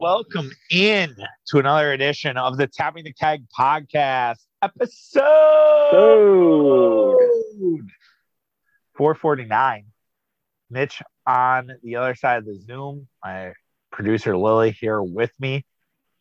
[0.00, 1.16] Welcome in
[1.48, 5.24] to another edition of the Tapping the Keg podcast episode
[5.90, 7.18] So,
[8.94, 9.86] 449.
[10.70, 13.08] Mitch on the other side of the Zoom.
[13.24, 13.54] My
[13.90, 15.64] producer Lily here with me,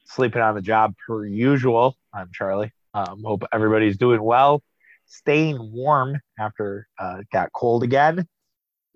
[0.05, 1.95] sleeping on the job per usual.
[2.11, 2.71] I'm Charlie.
[2.95, 4.63] Um, hope everybody's doing well,
[5.05, 8.27] staying warm after uh, got cold again.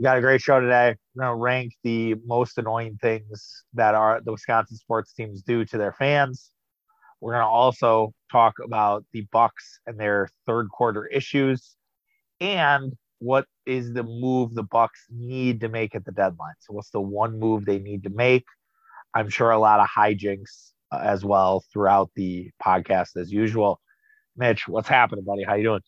[0.02, 0.96] We got a great show today.
[1.14, 5.64] We're going to rank the most annoying things that are the Wisconsin sports teams do
[5.66, 6.50] to their fans.
[7.20, 11.76] We're going to also talk about the Bucks and their third quarter issues
[12.40, 16.56] and what is the move the Bucks need to make at the deadline.
[16.62, 18.46] So what's the one move they need to make?
[19.14, 23.80] I'm sure a lot of hijinks uh, as well throughout the podcast as usual.
[24.36, 25.44] Mitch, what's happening, buddy?
[25.44, 25.82] How you doing?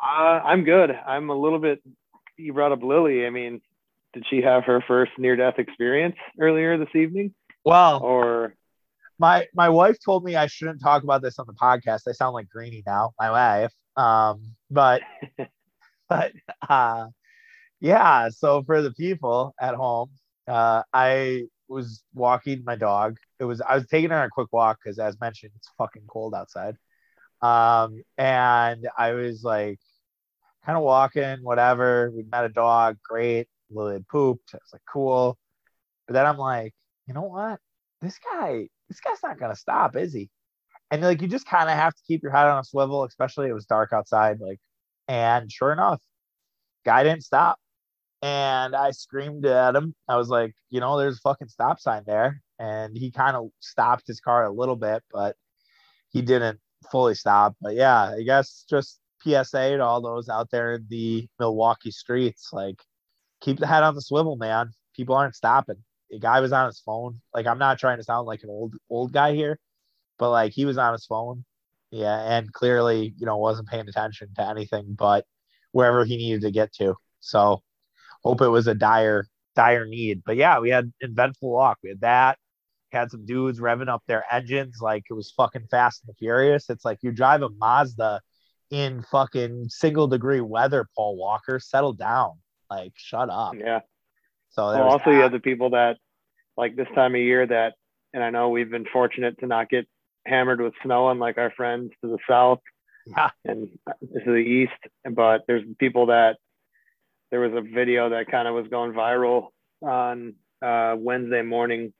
[0.00, 0.90] uh, I'm good.
[0.90, 1.82] I'm a little bit.
[2.36, 3.26] You brought up Lily.
[3.26, 3.60] I mean,
[4.12, 8.54] did she have her first near-death experience earlier this evening, Well, or
[9.18, 12.02] my my wife told me I shouldn't talk about this on the podcast.
[12.08, 13.72] I sound like Greeny now, my wife.
[13.96, 15.02] Um, but
[16.08, 16.32] but
[16.68, 17.08] uh
[17.80, 20.10] yeah, so for the people at home,
[20.48, 23.18] uh I was walking my dog.
[23.40, 26.04] It was I was taking her on a quick walk because as mentioned, it's fucking
[26.08, 26.76] cold outside.
[27.42, 29.78] Um, and I was like
[30.66, 32.10] kind of walking, whatever.
[32.14, 33.46] We met a dog, great.
[33.70, 34.50] Lily had pooped.
[34.52, 35.38] I was like, cool.
[36.06, 36.74] But then I'm like,
[37.06, 37.60] you know what?
[38.02, 40.28] This guy, this guy's not gonna stop, is he?
[40.90, 43.48] And like you just kind of have to keep your head on a swivel, especially
[43.48, 44.40] it was dark outside.
[44.40, 44.58] Like,
[45.08, 46.00] and sure enough,
[46.84, 47.58] guy didn't stop.
[48.22, 49.94] And I screamed at him.
[50.08, 52.42] I was like, you know, there's a fucking stop sign there.
[52.58, 55.36] And he kind of stopped his car a little bit, but
[56.10, 56.58] he didn't
[56.90, 57.56] fully stop.
[57.60, 62.50] But yeah, I guess just PSA to all those out there in the Milwaukee streets,
[62.52, 62.80] like
[63.40, 64.70] keep the head on the swivel, man.
[64.94, 65.82] People aren't stopping.
[66.10, 67.20] The guy was on his phone.
[67.34, 69.58] Like I'm not trying to sound like an old old guy here,
[70.18, 71.44] but like he was on his phone.
[71.90, 75.24] Yeah, and clearly, you know, wasn't paying attention to anything but
[75.72, 76.94] wherever he needed to get to.
[77.20, 77.62] So
[78.24, 80.22] hope it was a dire, dire need.
[80.24, 81.78] But yeah, we had eventful walk.
[81.82, 82.38] We had that.
[82.92, 86.70] Had some dudes revving up their engines like it was fucking fast and furious.
[86.70, 88.20] It's like you drive a Mazda
[88.70, 91.58] in fucking single degree weather, Paul Walker.
[91.58, 92.32] Settle down.
[92.70, 93.54] Like, shut up.
[93.58, 93.80] yeah.
[94.50, 95.96] So Well, also you have the people that,
[96.56, 97.74] like this time of year, that,
[98.12, 99.86] and I know we've been fortunate to not get
[100.26, 102.60] hammered with snow, unlike our friends to the south
[103.06, 104.72] yeah, and to the east.
[105.08, 106.36] But there's people that
[107.30, 109.48] there was a video that kind of was going viral
[109.82, 111.92] on uh, Wednesday morning,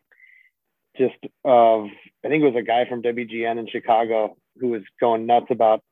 [0.96, 1.86] just of
[2.24, 5.82] I think it was a guy from WGN in Chicago who was going nuts about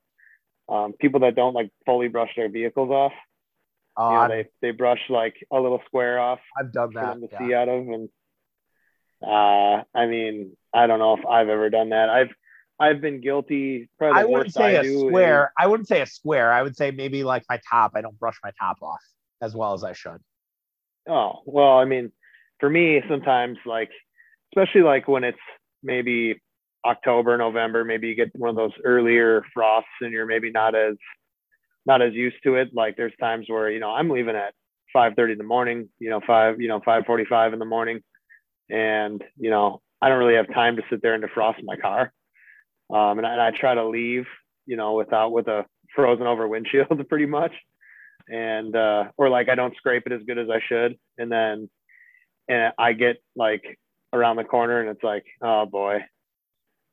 [0.69, 3.13] um, people that don't like fully brush their vehicles off.
[3.97, 7.21] oh, you know, they they brush like a little square off I've done for that.
[7.21, 7.39] them to yeah.
[7.39, 8.09] see out of, and
[9.23, 12.09] uh, I mean, I don't know if I've ever done that.
[12.09, 12.31] I've
[12.79, 13.89] I've been guilty.
[13.99, 15.53] Probably I wouldn't say I a do is- square.
[15.57, 16.53] I wouldn't say a square.
[16.53, 17.93] I would say maybe like my top.
[17.95, 19.03] I don't brush my top off
[19.41, 20.19] as well as I should.
[21.09, 22.13] Oh, well, I mean,
[22.61, 23.91] for me, sometimes like,
[24.53, 25.39] especially like when it's
[25.83, 26.41] maybe
[26.85, 30.97] October, November, maybe you get one of those earlier frosts and you're maybe not as
[31.87, 32.71] not as used to it.
[32.75, 34.55] Like there's times where, you know, I'm leaving at
[34.95, 38.03] 5:30 in the morning, you know, five, you know, 5:45 in the morning.
[38.71, 42.13] And, you know, I don't really have time to sit there and defrost my car.
[42.91, 44.27] Um, and, I, and I try to leave,
[44.67, 47.53] you know, without with a frozen over windshield pretty much
[48.29, 51.69] and uh, or like I don't scrape it as good as I should, and then
[52.49, 53.79] and I get like
[54.13, 56.05] around the corner and it's like, oh boy,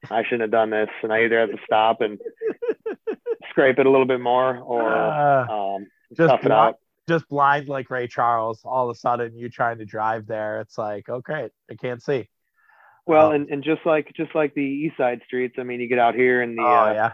[0.10, 2.20] I shouldn't have done this, and I either have to stop and
[3.50, 6.78] scrape it a little bit more or Uh, um, just tough it out.
[7.08, 8.62] just blind like Ray Charles.
[8.64, 10.62] All of a sudden, you trying to drive there.
[10.62, 12.28] It's like, oh great, I can't see.
[13.06, 15.88] Well, um, and, and just like just like the east side streets, I mean, you
[15.88, 17.12] get out here in the oh uh, yeah,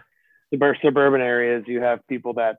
[0.54, 2.56] subur- suburban areas, you have people that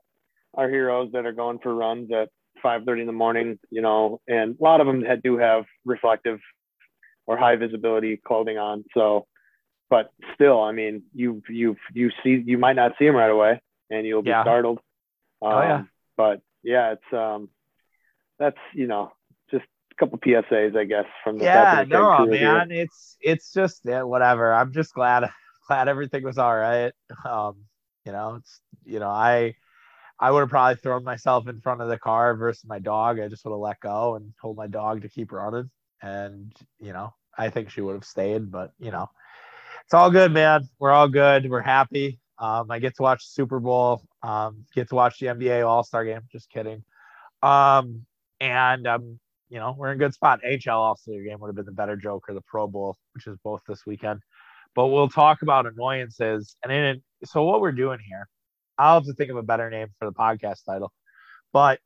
[0.54, 2.28] are heroes that are going for runs at
[2.64, 6.40] 5:30 in the morning, you know, and a lot of them had, do have reflective
[7.26, 8.84] or high visibility clothing on.
[8.92, 9.26] So,
[9.90, 13.60] but still, I mean, you you you see you might not see them right away,
[13.90, 14.42] and you'll be Yeah.
[14.42, 14.80] startled.
[15.42, 15.82] Um, Oh, yeah.
[16.16, 17.50] But yeah, it's um,
[18.38, 19.12] that's you know
[19.50, 21.52] just a couple PSAs, I guess, from the yeah.
[21.52, 22.64] Tapping the Keg No, crew here.
[22.64, 24.52] man, it's it's just yeah, whatever.
[24.52, 25.30] I'm just glad
[25.68, 26.92] glad everything was all right.
[27.24, 27.64] Um,
[28.04, 29.54] you know, it's you know, I
[30.18, 33.20] I would have probably thrown myself in front of the car versus my dog.
[33.20, 35.70] I just would have let go and told my dog to keep running.
[36.02, 39.08] And, you know, I think she would have stayed, but you know,
[39.90, 40.68] it's all good, man.
[40.78, 41.50] We're all good.
[41.50, 42.20] We're happy.
[42.38, 45.82] Um, I get to watch the Super Bowl, um, get to watch the NBA All
[45.82, 46.20] Star game.
[46.30, 46.84] Just kidding.
[47.42, 48.06] Um,
[48.38, 50.42] and I'm you know, we're in good spot.
[50.46, 53.26] HL also your game would have been the better joke or the Pro Bowl, which
[53.26, 54.20] is both this weekend.
[54.76, 56.54] But we'll talk about annoyances.
[56.62, 58.28] And then, so what we're doing here,
[58.78, 60.92] I'll have to think of a better name for the podcast title.
[61.52, 61.80] But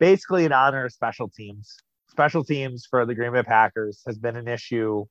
[0.00, 1.76] basically, in honor of special teams,
[2.08, 5.04] special teams for the Green Bay Packers has been an issue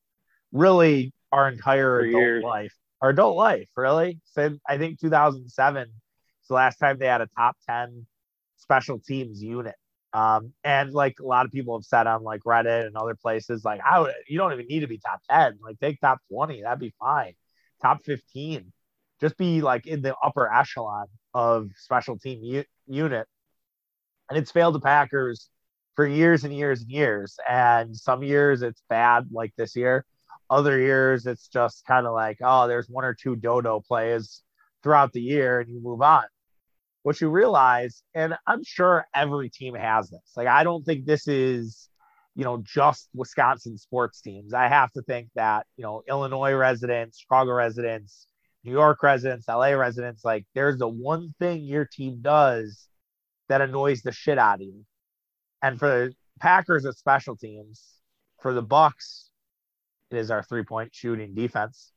[0.51, 2.43] really our entire For adult years.
[2.43, 2.73] life.
[3.01, 4.19] Our adult life, really.
[4.23, 8.05] Since I think 2007 is the last time they had a top 10
[8.57, 9.75] special teams unit.
[10.13, 13.65] Um, and like a lot of people have said on like Reddit and other places,
[13.65, 16.61] like, I would, you don't even need to be top 10, like take top 20,
[16.61, 17.33] that'd be fine.
[17.81, 18.71] Top 15,
[19.19, 23.27] just be like in the upper echelon of special team u- unit.
[24.29, 25.49] And it's failed the Packers
[25.95, 27.37] for years and years and years.
[27.49, 30.05] And some years it's bad, like this year.
[30.53, 34.43] Other years it's just kind of like, oh, there's one or two dodo plays
[34.83, 36.25] throughout the year and you move on.
[37.01, 40.31] What you realize, and I'm sure every team has this.
[40.35, 41.89] Like, I don't think this is,
[42.35, 44.53] you know, just Wisconsin sports teams.
[44.53, 48.27] I have to think that, you know, Illinois residents, Chicago residents,
[48.63, 52.87] New York residents, LA residents, like, there's the one thing your team does
[53.49, 54.85] that annoys the shit out of you.
[55.63, 57.83] And for the Packers as special teams,
[58.39, 59.31] for the Bucks,
[60.11, 61.91] it is our three point shooting defense,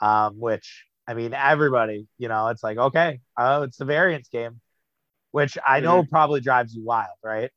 [0.00, 4.60] um, which I mean, everybody, you know, it's like, okay, oh, it's the variance game,
[5.32, 7.50] which I know probably drives you wild, right?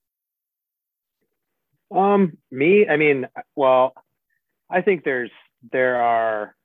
[1.93, 3.93] Um, me, I mean, well,
[4.69, 5.31] I think there's
[5.71, 6.55] there are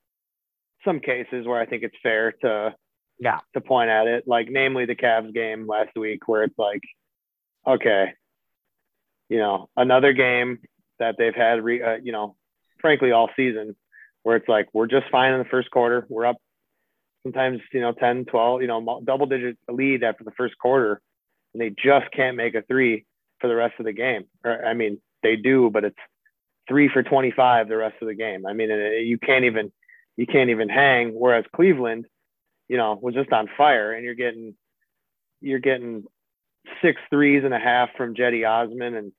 [0.85, 2.75] some cases where I think it's fair to
[3.19, 3.41] Yeah.
[3.55, 6.83] to point at it, like namely the Cavs game last week, where it's like,
[7.67, 8.15] okay,
[9.29, 10.61] you know, another game
[10.99, 12.37] that they've had, re, uh, you know,
[12.87, 13.75] frankly all season,
[14.23, 16.37] where it's like we're just fine in the first quarter, we're up
[17.25, 21.01] sometimes you know 10, 12, you know, double digit lead after the first quarter,
[21.53, 23.05] and they just can't make a three
[23.41, 24.25] for the rest of the game.
[24.45, 25.99] Or, I mean, they do, but it's
[26.69, 28.47] three for 25 the rest of the game.
[28.47, 28.71] I mean,
[29.05, 29.73] you can't even
[30.17, 31.11] you can't even hang.
[31.11, 32.07] Whereas Cleveland,
[32.69, 34.55] you know, was just on fire, and you're getting
[35.41, 36.05] you're getting
[36.83, 39.11] six threes and a half from Cedi Osman and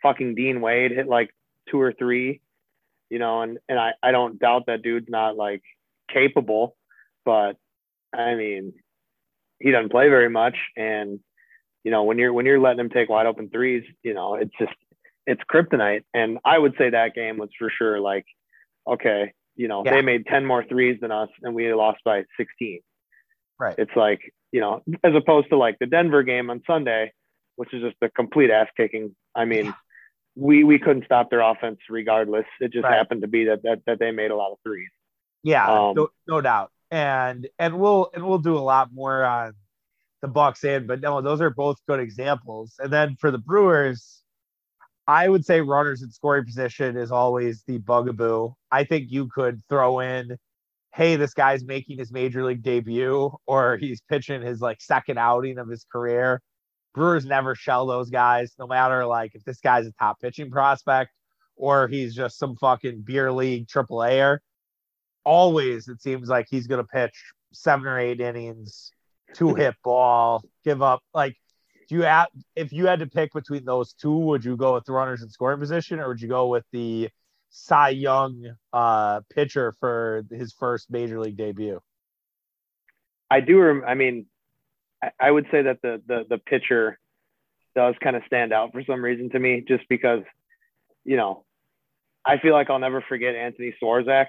[0.00, 1.30] fucking Dean Wade hit like
[1.68, 2.40] two or three,
[3.10, 5.62] you know, and and I I don't doubt that dude's not like
[6.12, 6.76] capable,
[7.24, 7.56] but
[8.14, 8.72] I mean,
[9.58, 11.20] he doesn't play very much, and
[11.84, 14.52] you know when you're when you're letting him take wide open threes, you know, it's
[14.58, 14.74] just
[15.26, 16.04] it's kryptonite.
[16.14, 18.24] And I would say that game was for sure like,
[18.86, 19.92] okay, you know, Yeah.
[19.96, 22.80] they made 10 more threes than us and we lost by 16.
[23.58, 23.74] Right.
[23.76, 24.20] It's like,
[24.52, 27.12] you know, as opposed to like the Denver game on Sunday,
[27.56, 29.16] which is just a complete ass kicking.
[29.34, 29.72] I mean, Yeah.
[30.36, 32.44] We we couldn't stop their offense regardless.
[32.60, 32.94] It just Right.
[32.96, 34.90] happened to be that, that that they made a lot of threes.
[35.42, 36.70] Yeah, Um, no, no doubt.
[36.90, 39.54] And and we'll and we'll do a lot more on
[40.22, 42.74] the Bucks and but no, those are both good examples.
[42.78, 44.22] And then for the Brewers,
[45.06, 48.52] I would say runners in scoring position is always the bugaboo.
[48.70, 50.36] I think you could throw in,
[50.94, 55.58] hey, this guy's making his major league debut, or he's pitching his like second outing
[55.58, 56.42] of his career.
[56.96, 61.12] Brewers never shell those guys, no matter like if this guy's a top pitching prospect
[61.54, 64.40] or he's just some fucking beer league triple A'er
[65.24, 68.92] always it seems like he's going to pitch seven or eight innings,
[69.34, 71.02] two hit ball, give up.
[71.12, 71.36] Like,
[71.88, 74.84] do you have, if you had to pick between those two, would you go with
[74.84, 77.10] the runners in scoring position or would you go with the
[77.50, 81.80] Cy Young uh, pitcher for his first major league debut?
[83.30, 83.60] I do.
[83.60, 84.26] Rem- I mean,
[85.20, 86.98] I, would say that the the the pitcher
[87.74, 90.22] does kind of stand out for some reason to me, just because,
[91.04, 91.44] you know,
[92.24, 94.26] I feel like I'll never forget Anthony Swarzak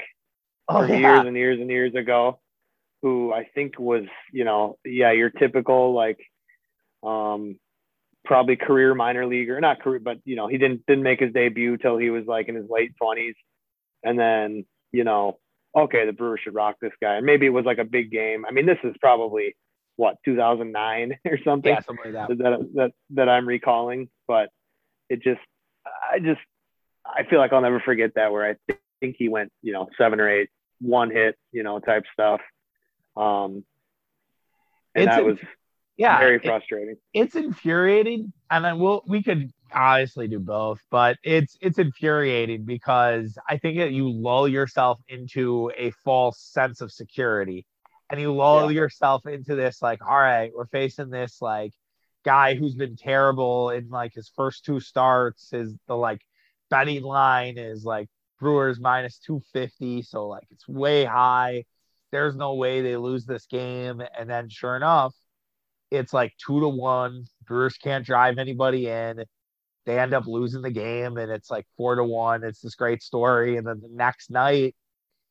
[0.70, 2.40] Oh, for years and years and years ago,
[3.02, 6.20] who I think was, you know, yeah, your typical like,
[7.04, 7.58] um,
[8.26, 11.78] probably career minor leaguer, not career, but you know, he didn't didn't make his debut
[11.78, 13.36] till he was like in his late twenties,
[14.04, 15.40] and then you know,
[15.76, 18.46] okay, the Brewers should rock this guy, and maybe it was like a big game.
[18.46, 19.56] I mean, this is probably
[19.98, 22.38] what 2009 or something Yeah, something like that.
[22.38, 24.50] that that that I'm recalling, but
[25.10, 25.42] it just
[26.12, 26.40] I just
[27.06, 30.20] I feel like I'll never forget that where I think he went, you know, seven
[30.20, 30.50] or eight,
[30.82, 32.42] one hit, you know, type stuff.
[33.16, 33.64] Um
[34.96, 35.38] and It's that was
[35.98, 36.20] Yeah.
[36.20, 36.98] very it- frustrating.
[37.14, 43.38] it's infuriating and then we'll we could obviously do both but it's it's infuriating because
[43.50, 47.66] i think that you lull yourself into a false sense of security
[48.10, 51.74] and you lull yourself into this like all right we're facing this like
[52.26, 56.22] guy who's been terrible in like his first two starts is the like
[56.70, 58.10] betting line is like
[58.40, 61.64] brewers minus 250 so like it's way high
[62.12, 65.14] there's no way they lose this game and then sure enough
[65.92, 67.26] it's like two to one.
[67.46, 69.24] Brewers can't drive anybody in.
[69.86, 72.44] they end up losing the game and it's like four to one.
[72.44, 73.58] It's this great story.
[73.58, 74.76] And then the next night,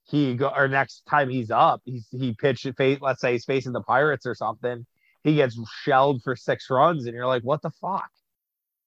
[0.06, 3.72] he go or next time he's up, he's he pitched face, let's say he's facing
[3.72, 4.86] the Pirates or something.
[5.24, 8.08] He gets shelled for six runs, and you're like, what the fuck?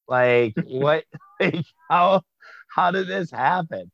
[0.08, 1.04] Like, what
[1.40, 2.22] like how
[2.74, 3.92] how did this happen?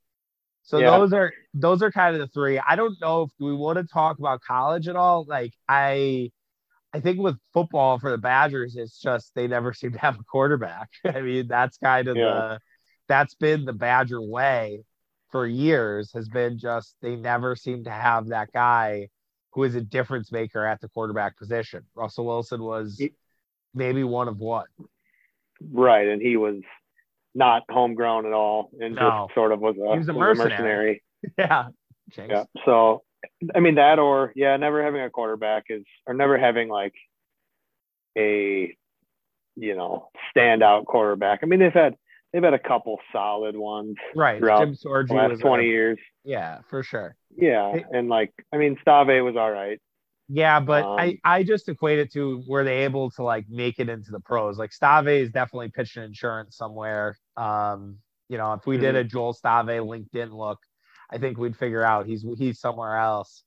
[0.64, 0.98] So yeah.
[0.98, 2.60] those are those are kind of the three.
[2.60, 5.26] I don't know if we want to talk about college at all.
[5.28, 6.32] Like I
[6.94, 10.24] I think with football for the Badgers, it's just they never seem to have a
[10.24, 10.90] quarterback.
[11.06, 12.24] I mean, that's kind of yeah.
[12.26, 12.60] the
[13.08, 14.84] that's been the Badger way
[15.36, 19.10] for years has been just they never seem to have that guy
[19.52, 21.84] who is a difference maker at the quarterback position.
[21.94, 23.04] Russell Wilson was
[23.74, 24.68] maybe one of one.
[25.74, 26.62] Right, and he was
[27.34, 29.26] not homegrown at all, and no.
[29.26, 30.52] just sort of was a, he was a mercenary.
[30.52, 31.04] mercenary.
[31.38, 31.68] Yeah.
[32.18, 32.44] Yeah.
[32.64, 33.04] So,
[33.54, 36.94] I mean that, or yeah, never having a quarterback is, or never having like
[38.18, 38.74] a,
[39.58, 41.40] you know, standout quarterback.
[41.44, 41.98] I mean they've had
[42.36, 45.98] they've had a couple solid ones right Jim Sorgi last 20 a, years.
[46.26, 47.16] Yeah, for sure.
[47.36, 49.80] Yeah, it, and like I mean Stave was all right.
[50.28, 53.80] Yeah, but um, I, I just equate it to were they able to like make
[53.80, 54.58] it into the pros?
[54.58, 57.18] Like Stave is definitely pitching insurance somewhere.
[57.38, 58.84] Um, you know, if we mm-hmm.
[58.84, 60.60] did a Joel Stave LinkedIn look,
[61.10, 63.44] I think we'd figure out he's he's somewhere else.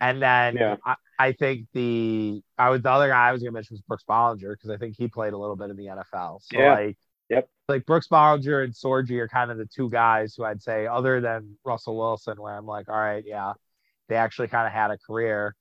[0.00, 0.76] And then yeah.
[0.84, 4.04] I, I think the I was the other guy I was gonna mention was Brooks
[4.08, 6.40] Bollinger because I think he played a little bit in the NFL.
[6.42, 6.74] So yeah.
[6.74, 6.98] like
[7.32, 7.48] yep.
[7.68, 11.20] Like Brooks Bollinger and Sorgi are kind of the two guys who I'd say, other
[11.20, 13.52] than Russell Wilson, where I'm like, all right, yeah,
[14.08, 15.54] they actually kind of had a career.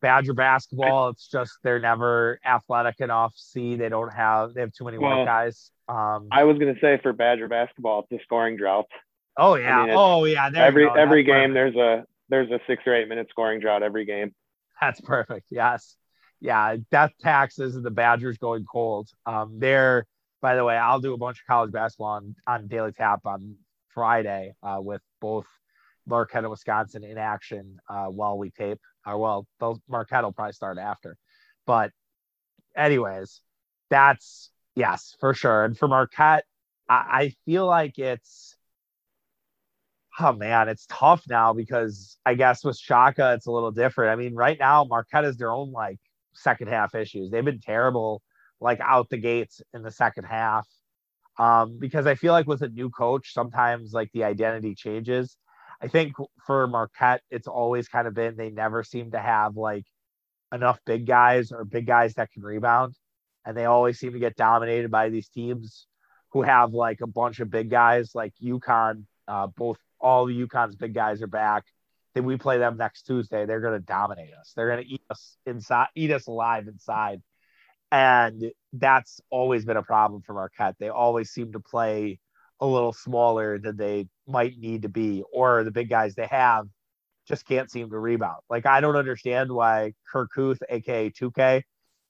[0.00, 3.34] Badger basketball, it's just they're never athletic enough.
[3.36, 5.70] See, they don't have they have too many well, white guys.
[5.88, 8.86] Um, I was gonna say for Badger basketball, it's a scoring drought.
[9.36, 10.50] Oh yeah, I mean, oh yeah.
[10.54, 11.54] every every game perfect.
[11.54, 14.34] there's a there's a six or eight minute scoring drought every game.
[14.80, 15.46] That's perfect.
[15.50, 15.96] Yes,
[16.40, 16.76] yeah.
[16.90, 19.08] Death taxes and the Badgers going cold.
[19.24, 20.06] Um, they're
[20.42, 23.56] by the way, I'll do a bunch of college basketball on, on Daily Tap on
[23.94, 25.46] Friday uh, with both
[26.06, 28.80] Marquette and Wisconsin in action uh, while we tape.
[29.06, 31.16] Or uh, well, those Marquette will probably start after.
[31.64, 31.92] But,
[32.76, 33.40] anyways,
[33.88, 35.64] that's yes for sure.
[35.64, 36.44] And for Marquette,
[36.88, 38.56] I, I feel like it's
[40.20, 44.12] oh man, it's tough now because I guess with Shaka it's a little different.
[44.12, 45.98] I mean, right now Marquette is their own like
[46.34, 47.30] second half issues.
[47.30, 48.22] They've been terrible
[48.62, 50.66] like out the gates in the second half.
[51.38, 55.36] Um, because I feel like with a new coach, sometimes like the identity changes.
[55.80, 56.14] I think
[56.46, 59.84] for Marquette, it's always kind of been they never seem to have like
[60.52, 62.94] enough big guys or big guys that can rebound.
[63.44, 65.86] And they always seem to get dominated by these teams
[66.30, 69.04] who have like a bunch of big guys like UConn.
[69.26, 71.64] Uh, both all the UConn's big guys are back.
[72.14, 73.46] Then we play them next Tuesday.
[73.46, 74.52] They're going to dominate us.
[74.54, 77.22] They're going to eat us inside, eat us alive inside.
[77.92, 80.76] And that's always been a problem for Marquette.
[80.80, 82.18] They always seem to play
[82.58, 86.66] a little smaller than they might need to be, or the big guys they have
[87.28, 88.40] just can't seem to rebound.
[88.48, 91.62] Like I don't understand why Kur Kuath, aka 2K,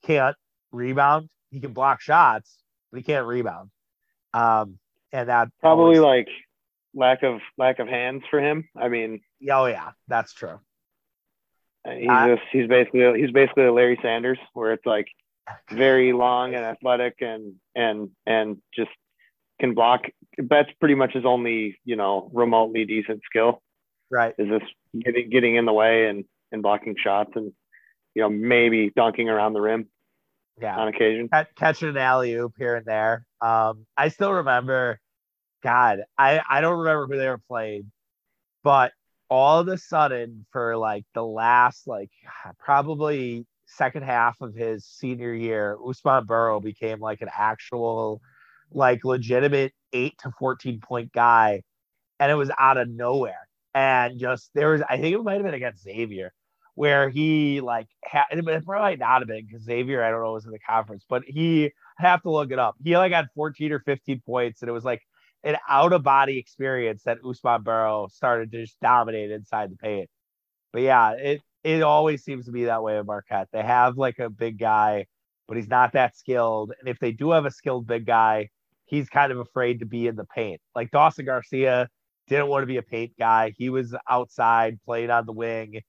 [0.04, 0.36] can't
[0.70, 1.28] rebound.
[1.50, 2.58] He can block shots,
[2.92, 3.70] but he can't rebound.
[4.32, 4.78] Um,
[5.12, 6.26] and that probably always...
[6.26, 6.28] like
[6.94, 8.68] lack of lack of hands for him.
[8.76, 9.20] I mean,
[9.50, 10.60] oh yeah, that's true.
[11.84, 15.08] He's uh, just he's basically he's basically a Larry Sanders, where it's like
[15.70, 18.90] very long and athletic and and and just
[19.60, 20.02] can block.
[20.38, 23.62] That's pretty much his only you know remotely decent skill.
[24.10, 24.34] Right.
[24.38, 24.62] Is this
[24.98, 27.52] getting getting in the way and and blocking shots and
[28.14, 29.88] you know maybe dunking around the rim.
[30.60, 30.76] Yeah.
[30.76, 31.30] On occasion.
[31.56, 33.24] Catching an alley oop here and there.
[33.40, 35.00] Um, I still remember.
[35.62, 37.90] God, I I don't remember who they were playing,
[38.64, 38.92] but
[39.30, 42.10] all of a sudden for like the last like
[42.58, 48.20] probably second half of his senior year, Usman Baro became like an actual,
[48.70, 51.62] like legitimate eight to 14 point guy.
[52.20, 53.48] And it was out of nowhere.
[53.74, 56.32] And just there was, I think it might have been against Xavier,
[56.74, 60.44] where he like had it probably not have been because Xavier, I don't know, was
[60.44, 62.76] in the conference, but he I have to look it up.
[62.82, 65.02] He like had 14 or 15 points, and it was like
[65.44, 70.08] an out of body experience that Usman Baro started to just dominate inside the paint.
[70.72, 73.48] But yeah, it it always seems to be that way at Marquette.
[73.52, 75.06] They have like a big guy,
[75.46, 76.72] but he's not that skilled.
[76.78, 78.48] And if they do have a skilled big guy,
[78.86, 80.60] he's kind of afraid to be in the paint.
[80.74, 81.88] Like Dawson Garcia
[82.28, 83.52] didn't want to be a paint guy.
[83.56, 85.80] He was outside playing on the wing.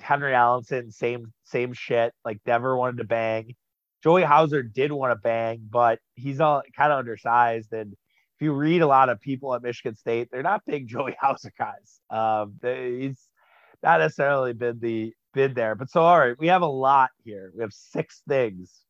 [0.00, 2.12] Henry Ellenson, same same shit.
[2.24, 3.54] Like never wanted to bang.
[4.02, 7.72] Joey Hauser did want to bang, but he's all kind of undersized.
[7.72, 11.16] And if you read a lot of people at Michigan State, they're not big Joey
[11.20, 12.00] Hauser guys.
[12.08, 13.28] Um, they, he's
[13.82, 15.74] not necessarily been the bid there.
[15.74, 17.52] But so all right, we have a lot here.
[17.54, 18.80] We have six things: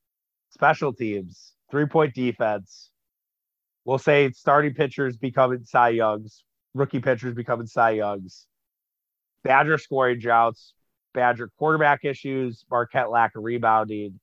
[0.50, 2.90] special teams, three point defense,
[3.84, 6.44] we'll say starting pitchers becoming Cy Youngs,
[6.74, 8.46] rookie pitchers becoming Cy Youngs,
[9.42, 10.74] Badger scoring droughts,
[11.14, 14.20] Badger quarterback issues, Marquette lack of rebounding.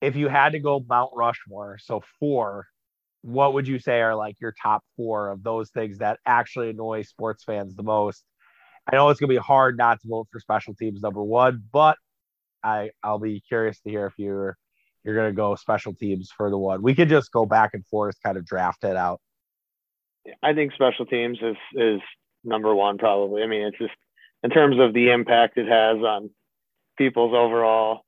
[0.00, 2.66] If you had to go Mount Rushmore, so four,
[3.22, 7.02] what would you say are like your top four of those things that actually annoy
[7.02, 8.24] sports fans the most?
[8.90, 11.96] I know it's gonna be hard not to vote for special teams number one, but
[12.62, 14.56] I I'll be curious to hear if you're
[15.04, 16.82] you're gonna go special teams for the one.
[16.82, 19.20] We could just go back and forth, kind of draft it out.
[20.42, 22.00] I think special teams is is
[22.44, 23.42] number one probably.
[23.42, 23.94] I mean, it's just
[24.42, 26.30] in terms of the impact it has on
[26.98, 28.02] people's overall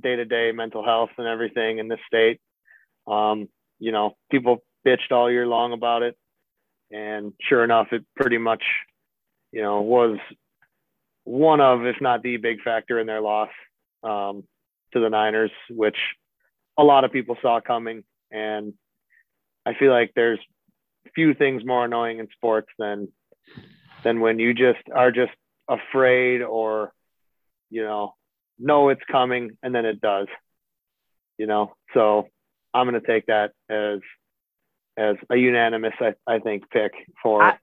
[0.00, 2.40] day to day mental health and everything in this state.
[3.06, 3.48] Um,
[3.78, 6.16] you know, people bitched all year long about it.
[6.90, 8.62] And sure enough, it pretty much,
[9.54, 10.18] you know, was
[11.22, 13.50] one of, if not the big factor in their loss
[14.02, 14.42] um,
[14.92, 15.96] to the Niners, which
[16.76, 18.02] a lot of people saw coming.
[18.32, 18.74] And
[19.64, 20.40] I feel like there's
[21.14, 23.06] few things more annoying in sports than
[24.02, 25.30] than when you just are just
[25.68, 26.92] afraid or
[27.70, 28.14] you know
[28.58, 30.26] know it's coming and then it does
[31.38, 32.26] you know so
[32.72, 34.00] i'm going to take that as
[34.96, 36.92] as a unanimous i, I think pick
[37.22, 37.58] for I,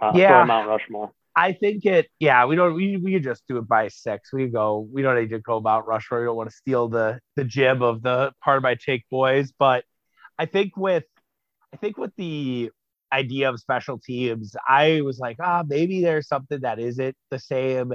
[0.00, 0.44] uh, yeah.
[0.44, 3.86] mount rushmore I think it, yeah, we don't, we, we could just do it by
[3.86, 4.32] six.
[4.32, 6.18] We go, we don't need to go Mount Rushmore.
[6.18, 9.52] We don't want to steal the, the jib of the part of my take boys.
[9.56, 9.84] But
[10.36, 11.04] I think with,
[11.72, 12.72] I think with the
[13.12, 17.92] idea of special teams, I was like, ah, maybe there's something that isn't the same.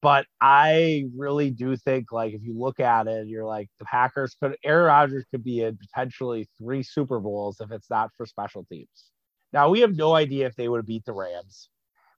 [0.00, 4.36] But I really do think, like, if you look at it, you're like, the Packers
[4.40, 8.64] could, Aaron Rodgers could be in potentially three Super Bowls if it's not for special
[8.70, 9.10] teams.
[9.52, 11.70] Now, we have no idea if they would have beat the Rams.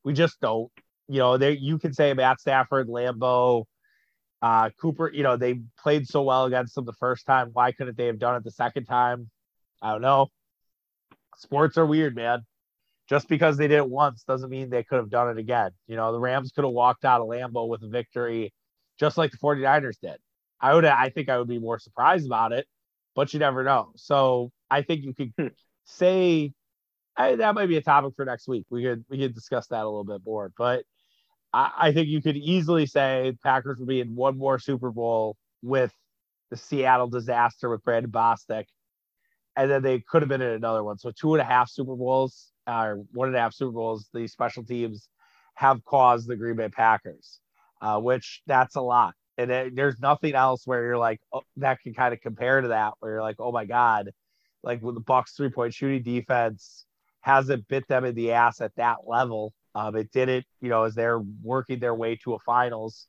[0.04, 0.70] We just don't.
[1.08, 3.64] You know, they you can say Matt Stafford, Lambeau,
[4.42, 7.50] uh, Cooper, you know, they played so well against them the first time.
[7.52, 9.28] Why couldn't they have done it the second time?
[9.82, 10.28] I don't know.
[11.36, 12.44] Sports are weird, man
[13.10, 15.72] just because they did it once doesn't mean they could have done it again.
[15.88, 18.54] You know, the Rams could have walked out of Lambeau with a victory
[19.00, 20.16] just like the 49ers did.
[20.60, 22.68] I would I think I would be more surprised about it,
[23.16, 23.90] but you never know.
[23.96, 25.46] So I think you could hmm.
[25.84, 26.52] say
[27.16, 28.66] I, that might be a topic for next week.
[28.70, 30.52] We could we could discuss that a little bit more.
[30.56, 30.84] But
[31.52, 35.36] I, I think you could easily say Packers would be in one more Super Bowl
[35.62, 35.92] with
[36.50, 38.64] the Seattle disaster with Brandon Bostick,
[39.56, 40.98] And then they could have been in another one.
[40.98, 44.26] So two and a half Super Bowls or one and a half Super Bowls, the
[44.26, 45.08] special teams
[45.54, 47.40] have caused the Green Bay Packers,
[47.80, 49.14] uh, which that's a lot.
[49.38, 52.68] And it, there's nothing else where you're like oh, that can kind of compare to
[52.68, 54.10] that, where you're like, oh my god,
[54.62, 56.84] like with the Bucks three point shooting defense
[57.20, 59.52] hasn't bit them in the ass at that level.
[59.74, 63.06] Um, it did it, you know, as they're working their way to a finals.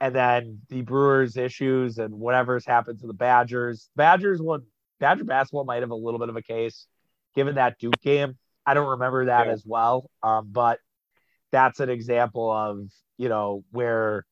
[0.00, 3.88] And then the Brewers issues and whatever's happened to the Badgers.
[3.96, 4.62] Badgers one
[5.00, 6.86] Badger basketball might have a little bit of a case
[7.34, 8.36] given that Duke game.
[8.66, 9.52] I don't remember that yeah.
[9.52, 10.10] as well.
[10.22, 10.80] Um, but
[11.52, 14.26] that's an example of, you know, where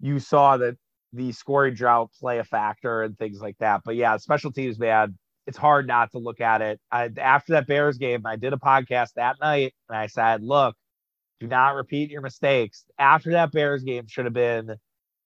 [0.00, 0.76] you saw that
[1.12, 3.82] the scoring drought play a factor and things like that.
[3.84, 5.16] But yeah, special teams, man,
[5.48, 6.78] it's hard not to look at it.
[6.92, 10.76] I, after that Bears game, I did a podcast that night and I said, look,
[11.40, 12.84] do not repeat your mistakes.
[12.98, 14.76] After that Bears game should have been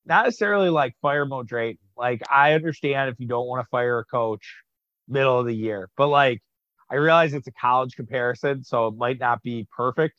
[0.07, 1.81] not necessarily like fire Mo Drayton.
[1.97, 4.63] Like I understand if you don't want to fire a coach
[5.09, 6.41] middle of the year, but like
[6.89, 10.15] I realize it's a college comparison, so it might not be perfect.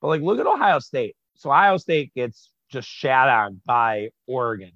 [0.00, 1.16] But like, look at Ohio State.
[1.34, 4.70] So Ohio State gets just shat on by Oregon.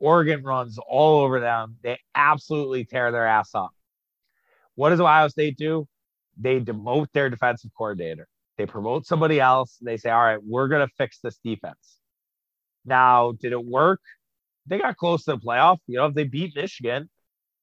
[0.00, 1.76] Oregon runs all over them.
[1.84, 3.75] They absolutely tear their ass up.
[4.76, 5.88] What does Ohio State do?
[6.38, 8.28] They demote their defensive coordinator.
[8.56, 9.76] They promote somebody else.
[9.82, 11.98] They say, all right, we're going to fix this defense.
[12.84, 14.00] Now, did it work?
[14.66, 15.78] They got close to the playoff.
[15.86, 17.10] You know, if they beat Michigan,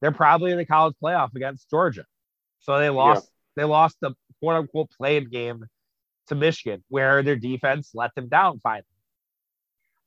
[0.02, 2.06] they're probably in the college playoff against Georgia.
[2.60, 3.26] So they lost.
[3.26, 3.64] Yeah.
[3.64, 5.66] They lost the quote unquote playing game
[6.28, 8.86] to Michigan, where their defense let them down finally.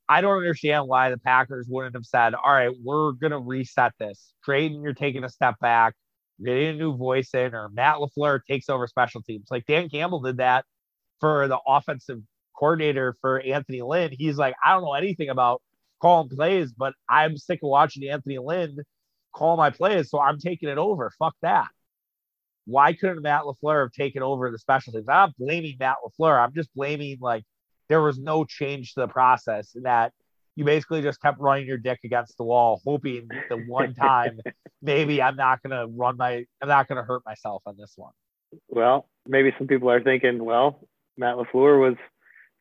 [0.09, 4.33] I don't understand why the Packers wouldn't have said, "All right, we're gonna reset this."
[4.45, 5.95] Drayton, you're taking a step back.
[6.45, 9.49] Getting a new voice in, or Matt LaFleur takes over special teams.
[9.51, 10.65] Like Dan Campbell did that
[11.21, 12.21] for the offensive
[12.57, 14.11] coordinator for Anthony Lynn.
[14.13, 15.63] He's like, I don't know anything about
[16.01, 18.79] calling plays, but I'm sick of watching Anthony Lynn
[19.35, 21.11] call my plays, so I'm taking it over.
[21.19, 21.69] Fuck that
[22.67, 25.09] why couldn't Matt LaFleur have taken over the special teams?
[25.09, 26.39] I'm not blaming Matt LaFleur.
[26.39, 27.45] I'm just blaming like
[27.89, 30.13] there was no change to the process and that
[30.57, 34.41] you basically just kept running your dick against the wall, hoping the one time
[34.83, 38.13] maybe I'm not gonna run my I'm not gonna hurt myself on this one.
[38.69, 40.81] Well, maybe some people are thinking, well,
[41.17, 41.97] Matt LaFleur was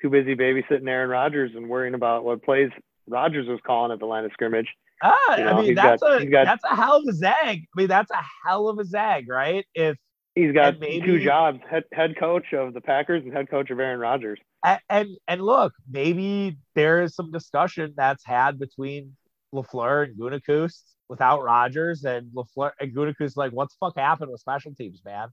[0.01, 2.69] too busy babysitting Aaron Rodgers and worrying about what plays
[3.07, 4.67] Rodgers was calling at the line of scrimmage.
[5.01, 7.35] Ah, you know, I mean that's got, a got, that's a hell of a zag.
[7.59, 9.65] I mean that's a hell of a zag, right?
[9.73, 9.97] If
[10.35, 13.79] He's got maybe, two jobs: head head coach of the Packers and head coach of
[13.79, 14.39] Aaron Rodgers.
[14.65, 19.15] And, and and look, maybe there is some discussion that's had between
[19.53, 24.41] Lafleur and Gutekunst without Rodgers, and Lafleur and Gutekunst like, what the fuck happened with
[24.41, 25.29] special teams, man?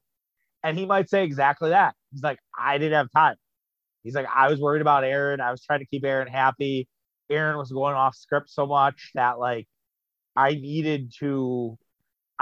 [0.62, 1.94] And he might say exactly that.
[2.12, 3.34] He's like, I didn't have time.
[4.04, 5.40] He's like, I was worried about Aaron.
[5.40, 6.88] I was trying to keep Aaron happy.
[7.30, 9.66] Aaron was going off script so much that like
[10.36, 11.78] I needed to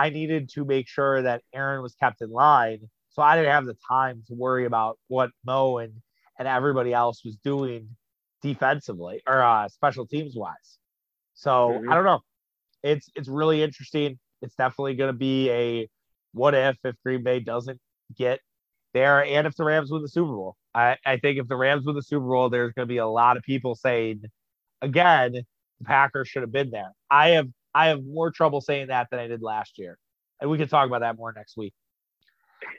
[0.01, 2.89] I needed to make sure that Aaron was kept in line.
[3.11, 5.93] So I didn't have the time to worry about what Mo and,
[6.39, 7.89] and everybody else was doing
[8.41, 10.79] defensively or uh, special teams wise.
[11.35, 11.91] So mm-hmm.
[11.91, 12.21] I don't know.
[12.83, 14.19] It's it's really interesting.
[14.41, 15.89] It's definitely going to be a
[16.33, 17.79] what if if Green Bay doesn't
[18.17, 18.41] get
[18.95, 20.57] there and if the Rams win the Super Bowl.
[20.75, 23.07] I, I think if the Rams win the Super Bowl, there's going to be a
[23.07, 24.23] lot of people saying,
[24.81, 26.93] again, the Packers should have been there.
[27.11, 29.99] I have I have more trouble saying that than I did last year,
[30.41, 31.73] and we can talk about that more next week.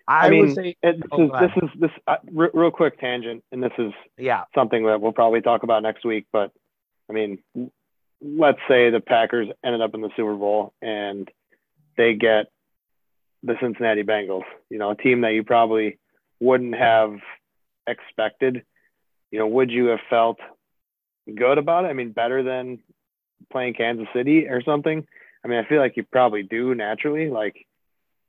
[0.08, 3.64] I, I mean, say, this, oh, is, this is this uh, real quick tangent, and
[3.64, 6.28] this is yeah something that we'll probably talk about next week.
[6.32, 6.52] But
[7.10, 7.40] I mean,
[8.22, 11.30] let's say the Packers ended up in the Super Bowl and
[11.98, 12.48] they get
[13.44, 16.00] the Cincinnati Bengals, you know, a team that you probably
[16.40, 17.16] wouldn't have
[17.88, 18.64] expected.
[19.32, 20.38] You know, would you have felt
[21.34, 21.88] good about it?
[21.88, 22.80] I mean, better than
[23.52, 25.06] playing Kansas City or something?
[25.44, 27.66] I mean, I feel like you probably do naturally, like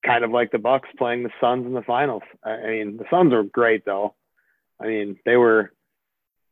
[0.04, 2.22] kind of like the Bucks playing the Suns in the finals.
[2.42, 4.14] I mean, the Suns are great though.
[4.80, 5.72] I mean, they were,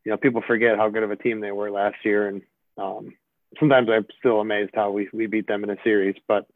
[0.05, 2.43] you know, people forget how good of a team they were last year, and
[2.79, 3.15] um,
[3.59, 6.17] sometimes I'm still amazed how we we beat them in a series.
[6.29, 6.47] But,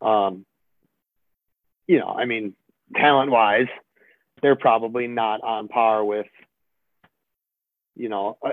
[0.00, 0.44] um,
[1.86, 2.54] you know, I mean,
[2.94, 3.68] talent wise,
[4.42, 6.26] they're probably not on par with
[7.96, 8.52] you know a,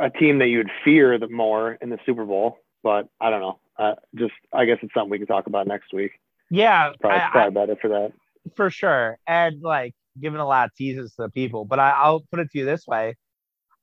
[0.00, 2.58] a team that you'd fear the more in the Super Bowl.
[2.82, 3.58] But I don't know.
[3.78, 6.12] Uh, just I guess it's something we can talk about next week.
[6.50, 8.12] Yeah, probably, I, probably better for that.
[8.56, 11.64] For sure, and like giving a lot of teases to the people.
[11.64, 13.16] But I, I'll put it to you this way: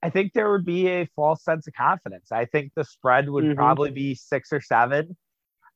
[0.02, 2.32] I think there would be a false sense of confidence.
[2.32, 3.56] I think the spread would mm-hmm.
[3.56, 5.18] probably be six or seven.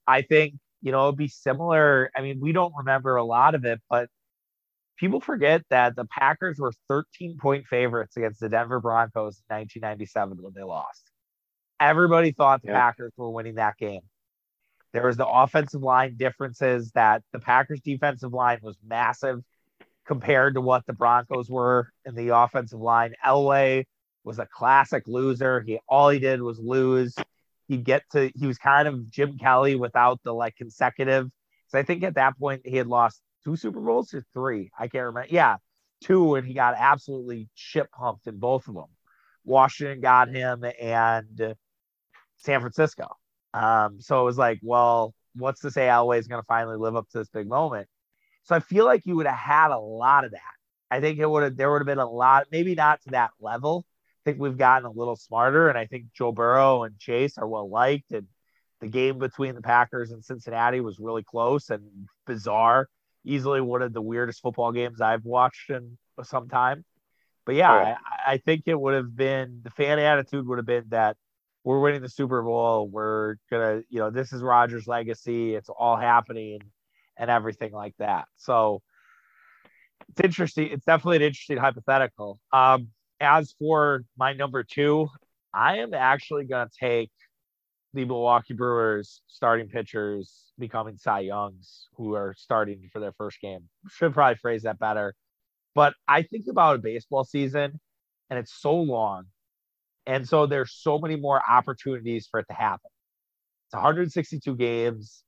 [0.08, 2.12] I think you know it'd be similar.
[2.16, 4.10] I mean, we don't remember a lot of it, but
[4.98, 10.42] people forget that the Packers were 13 point favorites against the Denver Broncos in 1997
[10.42, 11.12] when they lost.
[11.80, 14.02] Everybody thought the Packers were winning that game.
[14.94, 19.42] There was the offensive line differences that the Packers defensive line was massive
[20.06, 23.14] compared to what the Broncos were in the offensive line.
[23.26, 23.86] Elway
[24.24, 25.62] was a classic loser.
[25.62, 27.14] He all he did was lose.
[27.68, 31.30] He'd get to he was kind of Jim Kelly without the like consecutive.
[31.68, 34.72] So I think at that point he had lost two Super Bowls or three.
[34.78, 35.28] I can't remember.
[35.30, 35.58] Yeah,
[36.02, 38.86] two, and he got absolutely shit pumped in both of them.
[39.44, 41.56] Washington got him and
[42.38, 43.16] San Francisco.
[43.54, 46.96] Um, so it was like, well, what's to say Elway is going to finally live
[46.96, 47.88] up to this big moment?
[48.44, 50.42] So I feel like you would have had a lot of that.
[50.92, 53.32] I think it would have there would have been a lot, maybe not to that
[53.40, 53.86] level.
[53.88, 57.48] I think we've gotten a little smarter, and I think Joe Burrow and Chase are
[57.48, 58.28] well liked, and
[58.82, 61.84] the game between the Packers and Cincinnati was really close and
[62.26, 62.88] bizarre
[63.26, 66.86] easily one of the weirdest football games I've watched in some time.
[67.46, 67.98] But yeah, right.
[68.28, 71.16] I, I, think it would have been the fan attitude would have been that
[71.64, 72.88] we're winning the Super Bowl.
[72.88, 75.54] We're gonna, you know, this is Rodgers' legacy.
[75.56, 76.62] It's all happening
[77.18, 78.26] and everything like that.
[78.36, 78.82] So
[80.10, 80.70] it's interesting.
[80.72, 82.40] It's definitely an interesting hypothetical.
[82.52, 85.10] Um, as for my number two,
[85.54, 87.12] I am actually gonna take
[87.96, 93.70] the Milwaukee Brewers starting pitchers becoming Cy Youngs who are starting for their first game.
[93.90, 95.16] Should probably phrase that better.
[95.74, 97.80] But I think about a baseball season
[98.30, 99.26] and it's so long.
[100.06, 102.92] And so there's so many more opportunities for it to happen.
[103.68, 105.24] It's 162 games.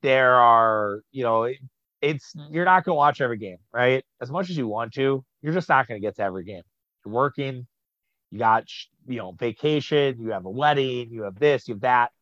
[0.00, 1.52] There are, you know,
[2.00, 2.54] it's mm-hmm.
[2.54, 4.02] you're not going to watch every game, right?
[4.20, 6.62] As much as you want to, you're just not going to get to every game.
[7.04, 7.66] You're working,
[8.30, 8.64] you got
[9.06, 12.12] you know vacation you have a wedding you have this you have that.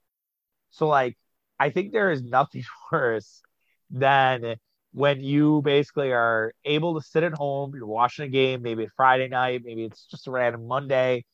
[0.70, 1.16] So like
[1.58, 3.42] i think there is nothing worse
[3.90, 4.56] than
[4.92, 8.92] when you basically are able to sit at home you're watching a game maybe it's
[8.96, 11.24] friday night maybe it's just a random monday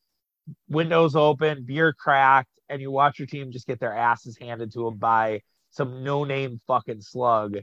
[0.68, 4.85] windows open beer cracked and you watch your team just get their asses handed to
[4.85, 7.59] them by some no name fucking slug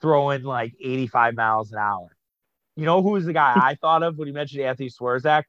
[0.00, 2.08] throwing like 85 miles an hour.
[2.76, 5.42] You know who's the guy i thought of when you mentioned anthony swarzak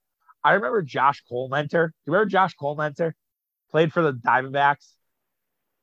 [0.44, 1.70] I remember Josh Collmenter.
[1.88, 3.14] Do you remember Josh Collmenter?
[3.70, 4.94] Played for the Diamondbacks.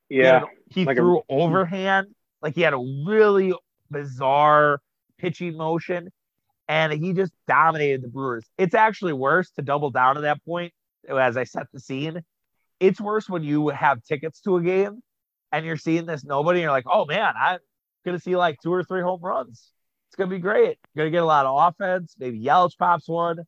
[0.09, 0.45] Yeah.
[0.71, 1.23] He, he like threw a...
[1.29, 2.09] overhand.
[2.43, 3.55] Like he had a really
[3.91, 4.81] bizarre
[5.19, 6.11] pitching motion
[6.69, 8.47] and he just dominated the Brewers.
[8.59, 10.73] It's actually worse to double down to that point
[11.09, 12.23] as I set the scene.
[12.79, 15.03] It's worse when you have tickets to a game
[15.51, 17.59] and you're seeing this nobody and you're like, oh man, I'm
[18.05, 19.73] gonna see like two or three home runs.
[20.09, 20.79] It's gonna be great.
[20.95, 22.15] You're gonna get a lot of offense.
[22.19, 23.39] Maybe Yelich pops one,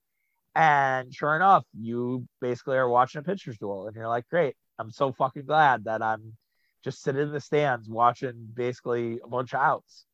[0.55, 4.57] and sure enough, you basically are watching a pitcher's duel, and you're like, great.
[4.79, 6.37] I'm so fucking glad that I'm
[6.83, 10.07] just sitting in the stands watching basically a bunch of outs.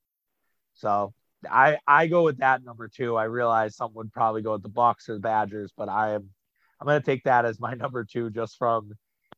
[0.75, 1.15] So
[1.49, 3.17] I I go with that number two.
[3.17, 6.31] I realize some would probably go with the Bucks or the Badgers, but I am
[6.81, 8.93] I'm gonna take that as my number two just from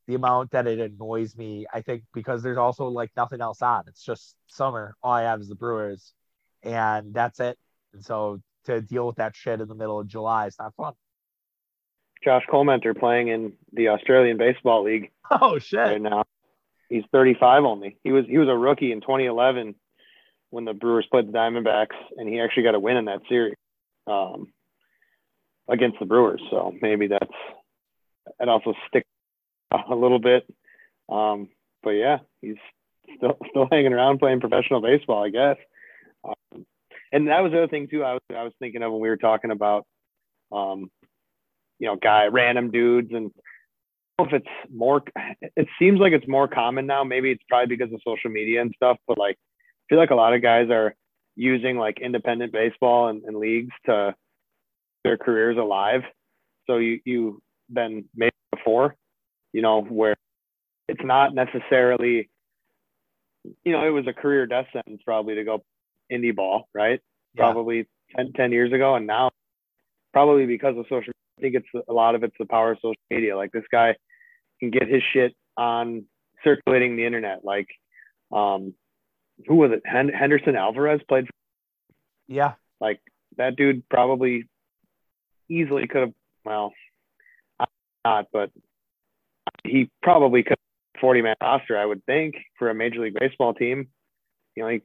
[0.07, 1.67] the amount that it annoys me.
[1.73, 3.85] I think because there's also like nothing else on.
[3.89, 4.97] It's just summer.
[5.03, 6.15] All I have is the Brewers,
[6.63, 7.59] and that's it.
[7.93, 10.95] And so to deal with that shit in the middle of July, it's not fun.
[12.23, 15.11] Josh Collmenter playing in the Australian Baseball League.
[15.31, 15.79] Oh shit!
[15.79, 16.25] Right now,
[16.89, 17.99] he's 35 only.
[18.03, 19.75] He was he was a rookie in 2011
[20.49, 23.57] when the Brewers played the Diamondbacks, and he actually got a win in that series
[24.07, 24.47] um,
[25.69, 26.41] against the Brewers.
[26.51, 27.27] So maybe that's
[28.41, 28.49] it.
[28.49, 29.05] Also stick
[29.71, 30.47] a little bit,
[31.11, 31.51] um,
[31.83, 32.57] but yeah, he's
[33.17, 35.57] still still hanging around playing professional baseball, I guess.
[36.25, 36.65] Um,
[37.13, 38.05] and that was the other thing too.
[38.05, 39.85] I was I was thinking of when we were talking about,
[40.53, 40.91] um,
[41.79, 43.31] you know, guy random dudes and
[44.21, 45.03] if it's more
[45.57, 48.73] it seems like it's more common now maybe it's probably because of social media and
[48.75, 50.93] stuff but like I feel like a lot of guys are
[51.39, 54.15] using like independent baseball and, and leagues to
[55.05, 56.03] their careers alive.
[56.67, 57.41] So you you
[57.71, 58.97] been made before,
[59.53, 60.17] you know, where
[60.89, 62.29] it's not necessarily,
[63.65, 65.63] you know, it was a career death sentence probably to go
[66.13, 67.01] indie ball, right?
[67.35, 67.45] Yeah.
[67.45, 69.31] Probably 10, 10 years ago, and now
[70.13, 71.13] probably because of social.
[71.39, 73.37] I think it's a lot of it's the power of social media.
[73.37, 73.95] Like this guy
[74.59, 76.05] can get his shit on
[76.43, 77.45] circulating the internet.
[77.45, 77.69] Like,
[78.33, 78.75] um,
[79.47, 79.83] who was it?
[79.85, 81.27] Henderson Alvarez played.
[81.27, 81.33] For,
[82.27, 82.55] yeah.
[82.81, 83.01] Like
[83.37, 84.49] that dude probably
[85.49, 86.13] easily could have,
[86.45, 86.73] well,
[88.05, 88.51] not, but
[89.65, 90.57] he probably could
[91.01, 93.89] 40 man roster, I would think, for a Major League Baseball team.
[94.57, 94.83] You know, he.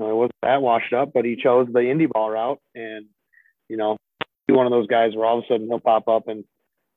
[0.00, 3.04] You know, he wasn't that washed up, but he chose the indie ball route and,
[3.68, 3.98] you know,
[4.48, 6.42] be one of those guys where all of a sudden he'll pop up and,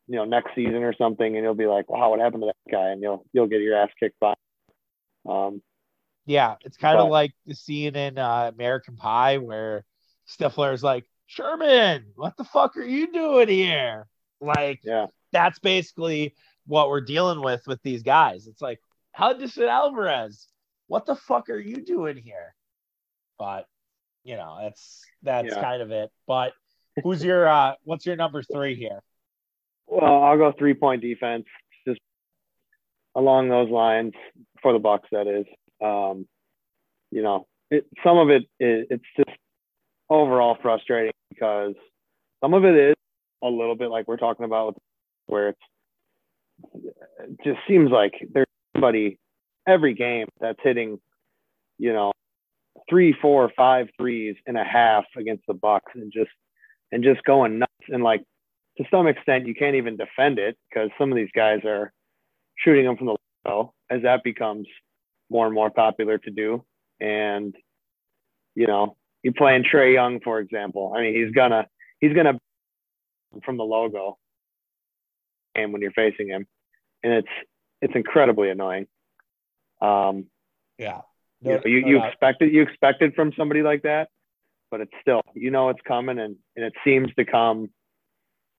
[0.07, 2.71] you know, next season or something and you'll be like, wow, what happened to that
[2.71, 2.91] guy?
[2.91, 4.35] And you'll, you'll get your ass kicked by.
[5.27, 5.61] Um,
[6.25, 9.83] yeah, it's kind of like the scene in uh, American Pie where
[10.29, 14.07] Stifler is like, Sherman, what the fuck are you doing here?
[14.39, 16.35] Like, yeah, that's basically
[16.67, 18.47] what we're dealing with with these guys.
[18.47, 18.79] It's like,
[19.11, 20.47] Henderson Alvarez,
[20.87, 22.55] what the fuck are you doing here?
[23.37, 23.65] But
[24.23, 25.61] you know, that's that's yeah.
[25.61, 26.11] kind of it.
[26.27, 26.53] But
[27.03, 29.01] who's your uh what's your number three here?
[29.87, 31.45] Well, I'll go three point defense,
[31.87, 31.99] just
[33.15, 34.13] along those lines
[34.61, 35.07] for the Bucks.
[35.11, 35.45] That is,
[35.83, 36.27] um,
[37.11, 39.37] you know, it, some of it, it it's just
[40.09, 41.73] overall frustrating because
[42.41, 42.95] some of it is
[43.43, 44.77] a little bit like we're talking about
[45.27, 45.59] where it's
[47.19, 49.17] it just seems like there's somebody
[49.67, 50.99] every game that's hitting,
[51.77, 52.11] you know,
[52.89, 56.31] three, four, five threes and a half against the Bucks and just
[56.91, 57.71] and just going nuts.
[57.87, 58.23] And like
[58.77, 61.91] to some extent you can't even defend it because some of these guys are
[62.57, 64.67] shooting them from the low as that becomes
[65.29, 66.63] more and more popular to do.
[66.99, 67.55] And,
[68.55, 70.93] you know, you playing Trae Young, for example.
[70.95, 71.67] I mean, he's gonna
[71.99, 72.39] he's gonna
[73.43, 74.17] from the logo
[75.55, 76.45] and when you're facing him.
[77.03, 77.27] And it's
[77.81, 78.87] it's incredibly annoying.
[79.81, 80.27] Um
[80.77, 81.01] yeah.
[81.43, 84.09] No, you, know, you, you expect it you expect it from somebody like that,
[84.71, 87.69] but it's still you know it's coming and, and it seems to come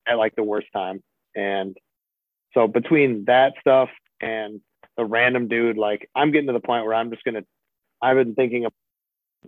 [0.06, 1.02] at like the worst time.
[1.34, 1.76] And
[2.52, 3.88] so between that stuff
[4.20, 4.60] and
[4.96, 5.76] the random dude.
[5.76, 7.42] Like I'm getting to the point where I'm just gonna.
[8.02, 8.72] I've been thinking of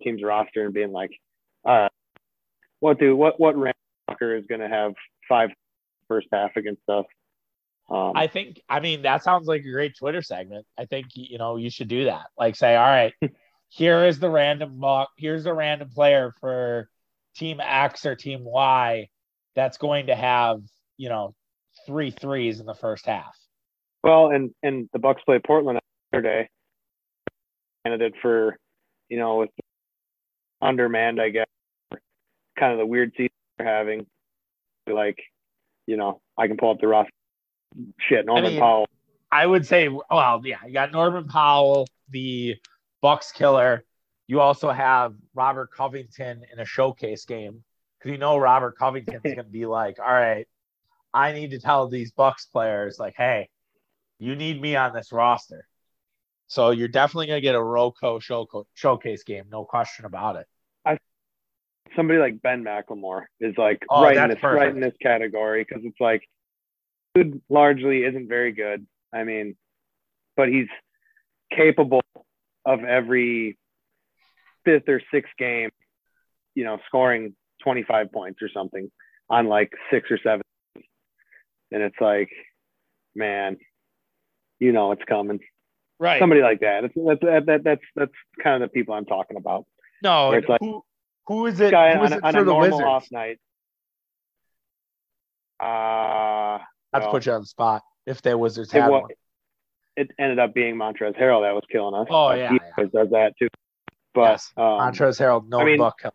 [0.02, 1.10] team's roster and being like,
[1.64, 1.90] all right,
[2.80, 3.74] what do what what random
[4.10, 4.94] fucker is gonna have
[5.28, 5.50] five
[6.08, 7.04] first half against us?
[7.88, 8.60] Um, I think.
[8.68, 10.66] I mean, that sounds like a great Twitter segment.
[10.78, 12.26] I think you know you should do that.
[12.38, 13.12] Like say, all right,
[13.68, 14.80] here is the random
[15.16, 16.88] here's a random player for
[17.36, 19.08] team X or team Y
[19.54, 20.60] that's going to have
[20.96, 21.34] you know
[21.86, 23.36] three threes in the first half.
[24.02, 25.80] Well, and and the Bucks play Portland
[26.12, 26.48] Saturday.
[27.84, 28.56] Candidate for,
[29.08, 29.50] you know, with
[30.60, 31.46] undermanned, I guess,
[32.58, 34.06] kind of the weird season they're having.
[34.88, 35.18] Like,
[35.86, 37.12] you know, I can pull up the roster.
[37.98, 38.86] Shit, Norman I mean, Powell.
[39.30, 42.56] I would say, well, yeah, you got Norman Powell, the
[43.02, 43.84] Bucks killer.
[44.26, 47.62] You also have Robert Covington in a showcase game
[47.98, 50.46] because you know Robert Covington's going to be like, all right,
[51.12, 53.48] I need to tell these Bucks players, like, hey,
[54.18, 55.66] you need me on this roster.
[56.48, 60.46] So you're definitely going to get a Rocco show, showcase game, no question about it.
[60.84, 60.98] I
[61.96, 64.60] somebody like Ben McLemore is like oh, right in this perfect.
[64.60, 66.28] right in this category because it's like
[67.16, 68.86] dude largely isn't very good.
[69.12, 69.56] I mean,
[70.36, 70.68] but he's
[71.50, 72.02] capable
[72.64, 73.58] of every
[74.64, 75.70] fifth or sixth game,
[76.54, 78.90] you know, scoring 25 points or something
[79.30, 80.42] on like six or seven.
[81.72, 82.30] And it's like,
[83.14, 83.56] man,
[84.58, 85.40] you know it's coming.
[85.98, 86.20] Right.
[86.20, 86.84] Somebody like that.
[86.84, 89.64] It's, that's that, that, that's that's kind of the people I'm talking about.
[90.02, 90.82] No, it's like- who
[91.26, 91.70] who is it?
[91.70, 92.86] Guy who is on, it on for a the normal Wizards?
[92.86, 93.38] off night.
[95.58, 96.58] Uh,
[97.00, 97.82] Not to put you on the spot.
[98.06, 99.10] If the Wizards it, had wa- one.
[99.96, 102.06] it ended up being Montrezl Harrell that was killing us.
[102.10, 102.84] Oh, yeah, he yeah.
[102.92, 103.48] does that too.
[104.14, 104.52] But Yes.
[104.56, 106.12] um, Montrezl Harrell, no I mean- book killer.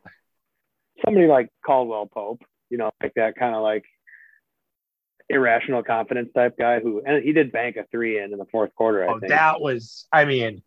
[1.05, 3.85] somebody like Caldwell Pope, you know, like that kind of like
[5.29, 8.73] irrational confidence type guy who, and he did bank a three in in the fourth
[8.75, 9.03] quarter.
[9.03, 9.29] I Oh, think.
[9.31, 10.07] that was.
[10.11, 10.61] I mean,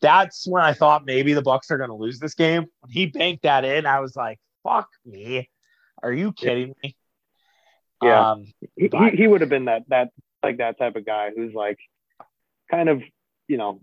[0.00, 2.66] that's when I thought maybe the Bucks are going to lose this game.
[2.80, 5.48] When he banked that in, I was like, "Fuck me,
[6.02, 6.96] are you kidding me?"
[8.02, 8.32] Yeah.
[8.32, 8.44] Um,
[8.76, 10.10] he, But- he, he would have been that that
[10.42, 11.78] like that type of guy who's like
[12.70, 13.02] kind of
[13.48, 13.80] you know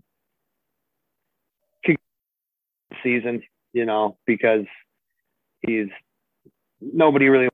[3.02, 4.64] season you know because
[5.60, 5.88] he's
[6.80, 7.48] nobody really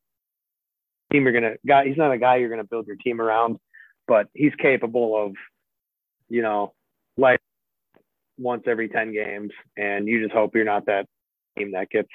[1.12, 3.58] team you're gonna guy he's not a guy you're gonna build your team around
[4.06, 5.32] but he's capable of
[6.28, 6.74] you know
[7.16, 7.40] like
[8.38, 11.06] once every 10 games and you just hope you're not that
[11.56, 12.10] team that gets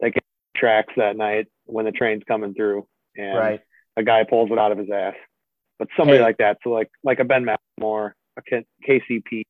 [0.00, 3.60] that gets tracks that night when the train's coming through and right.
[3.96, 5.14] A guy pulls it out of his ass.
[5.78, 6.24] But somebody Hey.
[6.24, 9.42] like that, so like like a Ben McLemore, a K- KCP,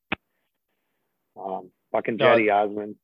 [1.37, 2.19] um, fucking.
[2.19, 2.97] Cedi Osman.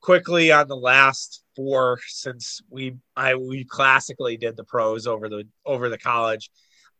[0.00, 5.46] quickly on the last four since we I we classically did the pros over the
[5.66, 6.50] over the college.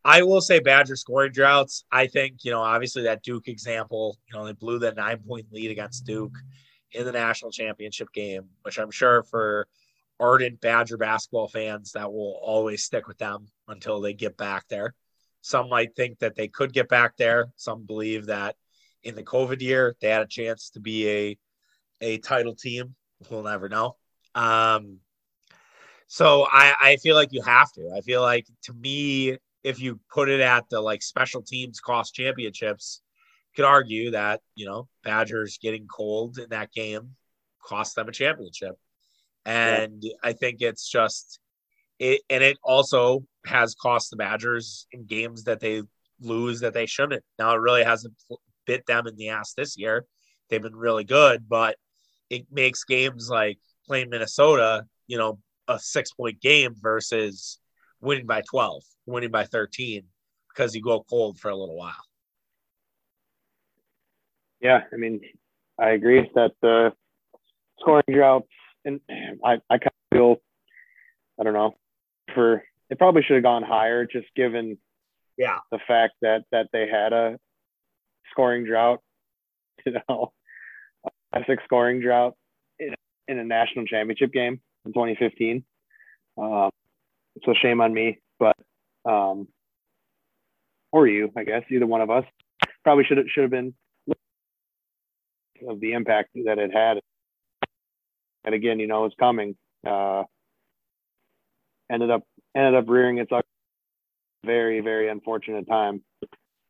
[0.04, 1.84] I will say Badger scoring droughts.
[1.92, 5.46] I think, you know, obviously that Duke example, you know, they blew that nine point
[5.52, 6.34] lead against Duke
[6.90, 9.68] in the national championship game, which I'm sure for
[10.20, 14.94] ardent Badger basketball fans that will always stick with them until they get back there.
[15.40, 17.46] Some might think that they could get back there.
[17.56, 18.56] Some believe that
[19.02, 21.38] in the COVID year they had a chance to be a
[22.00, 22.94] a title team.
[23.30, 23.96] We'll never know.
[24.34, 24.98] Um,
[26.06, 27.92] so I, I feel like you have to.
[27.96, 32.14] I feel like to me, if you put it at the like special teams cost
[32.14, 33.00] championships,
[33.54, 37.16] could argue that, you know, Badgers getting cold in that game
[37.62, 38.76] cost them a championship.
[39.44, 41.40] And I think it's just
[41.98, 45.82] it and it also has cost the Badgers in games that they
[46.20, 47.24] lose that they shouldn't.
[47.38, 48.14] Now it really hasn't
[48.66, 50.04] bit them in the ass this year.
[50.48, 51.76] They've been really good, but
[52.30, 57.58] it makes games like playing Minnesota, you know, a six point game versus
[58.00, 60.02] winning by 12, winning by 13,
[60.48, 62.04] because you go cold for a little while.
[64.60, 65.20] Yeah, I mean,
[65.78, 66.92] I agree that the
[67.80, 68.46] scoring droughts,
[68.84, 69.00] and
[69.44, 70.36] I, I kind of feel,
[71.40, 71.74] I don't know,
[72.34, 74.78] for it probably should have gone higher, just given
[75.38, 75.58] Yeah.
[75.70, 77.38] the fact that that they had a
[78.30, 79.00] scoring drought,
[79.86, 80.32] you know,
[81.06, 82.34] a classic scoring drought
[82.78, 82.94] in,
[83.28, 85.64] in a national championship game in 2015.
[86.38, 86.70] Um,
[87.44, 88.56] so shame on me, but
[89.04, 89.48] um,
[90.92, 92.24] or you, I guess, either one of us
[92.84, 93.74] probably should have should have been
[95.68, 96.98] of the impact that it had.
[98.44, 99.56] And again, you know, it's coming.
[99.86, 100.24] Uh,
[101.90, 102.24] ended up
[102.54, 103.42] ended up rearing its ugly
[104.44, 106.02] very very unfortunate time,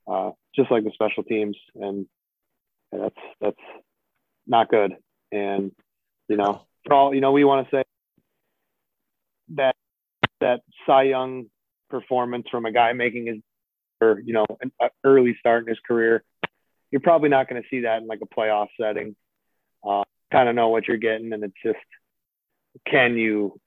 [0.07, 2.07] uh, just like the special teams, and
[2.91, 3.57] that's that's
[4.47, 4.97] not good.
[5.31, 5.73] And
[6.29, 7.85] you know, for all you know, we want to say
[9.55, 9.77] that
[10.41, 11.47] that Cy Young
[11.89, 13.37] performance from a guy making his
[14.01, 14.73] or you know an
[15.05, 16.25] early start in his career
[16.93, 19.17] you're probably not going to see that in like a playoff setting.
[19.83, 21.79] Uh, kind of know what you're getting, and it's just
[22.87, 23.61] can you,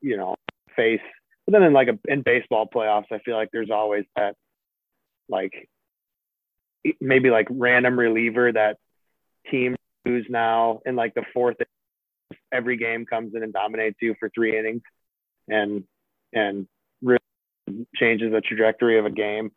[0.00, 0.34] you know,
[0.76, 1.00] face.
[1.46, 4.34] But then in like a in baseball playoffs, I feel like there's always that
[5.28, 5.52] like
[7.00, 8.76] maybe like random reliever that
[9.50, 11.56] team who's now in like the fourth.
[12.52, 14.82] Every game comes in and dominates you for three innings,
[15.48, 15.84] and
[16.32, 16.66] and
[17.00, 17.20] really
[17.94, 19.52] changes the trajectory of a game.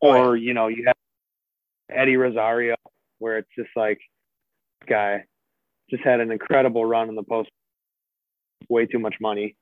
[0.00, 0.96] Or you know you have
[1.90, 2.76] Eddie Rosario,
[3.18, 4.00] where it's just like
[4.86, 5.24] guy
[5.90, 7.50] just had an incredible run in the post,
[8.68, 9.56] way too much money,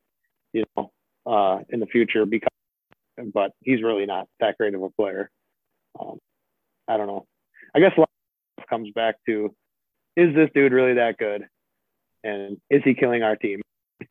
[0.53, 0.93] you know,
[1.27, 2.49] uh, in the future because,
[3.33, 5.31] but he's really not that great of a player.
[6.01, 6.19] Um,
[6.89, 7.27] I don't know.
[7.75, 7.93] I guess
[8.69, 9.55] comes back to,
[10.17, 11.47] is this dude really that good,
[12.25, 13.61] and is he killing our team?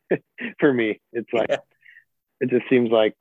[0.59, 1.57] For me, it's like Yeah.
[2.39, 3.13] it just seems like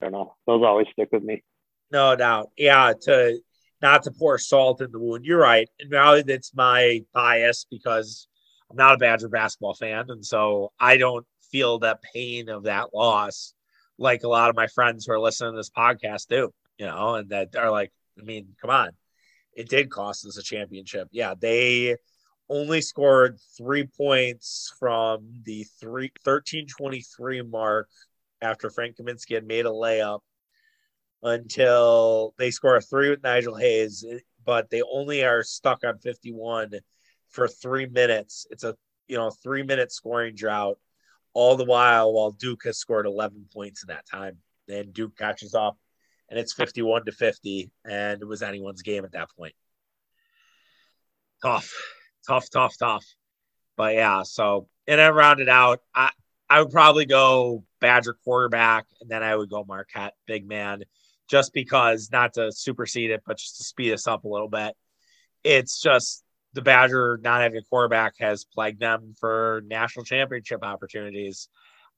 [0.00, 0.34] I don't know.
[0.46, 1.42] Those always stick with me.
[1.90, 2.50] No doubt.
[2.56, 3.38] Yeah, to
[3.82, 5.24] not to pour salt in the wound.
[5.24, 5.68] You're right.
[5.80, 8.26] And now that's my bias because
[8.70, 10.06] I'm not a Badger basketball fan.
[10.08, 13.54] And so I don't feel that pain of that loss
[13.98, 17.14] like a lot of my friends who are listening to this podcast do, you know,
[17.14, 18.90] and that are like, I mean, come on.
[19.52, 21.08] It did cost us a championship.
[21.12, 21.96] Yeah, they
[22.48, 27.88] only scored three points from the three, 1323 mark
[28.42, 30.20] after Frank Kaminsky had made a layup
[31.22, 34.04] until they score a three with Nigel Hayes,
[34.44, 36.72] but they only are stuck on 51
[37.34, 38.46] for three minutes.
[38.50, 38.76] It's a
[39.08, 40.78] you know three minute scoring drought.
[41.34, 45.52] All the while, while Duke has scored 11 points in that time, and Duke catches
[45.52, 45.76] up,
[46.30, 49.54] and it's 51 to 50, and it was anyone's game at that point.
[51.42, 51.72] Tough,
[52.24, 53.04] tough, tough, tough.
[53.76, 55.80] But yeah, so and then rounded out.
[55.94, 56.10] I
[56.48, 60.84] I would probably go Badger quarterback, and then I would go Marquette big man,
[61.28, 64.76] just because not to supersede it, but just to speed us up a little bit.
[65.42, 66.23] It's just
[66.54, 71.48] the Badger not having a quarterback has plagued them for national championship opportunities.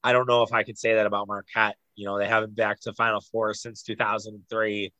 [0.02, 1.76] I don't know if I could say that about Marquette.
[1.94, 4.92] You know, they haven't back to Final Four since 2003.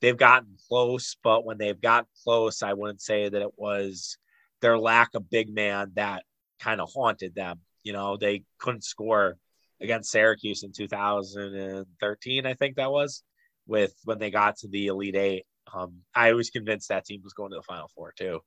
[0.00, 4.16] They've gotten close, but when they've gotten close, I wouldn't say that it was
[4.60, 6.24] their lack of big man that
[6.58, 7.60] kind of haunted them.
[7.84, 9.36] You know, they couldn't score
[9.80, 13.22] against Syracuse in 2013, I think that was,
[13.66, 15.46] with when they got to the Elite Eight.
[15.72, 18.40] Um, I was convinced that team was going to the Final Four too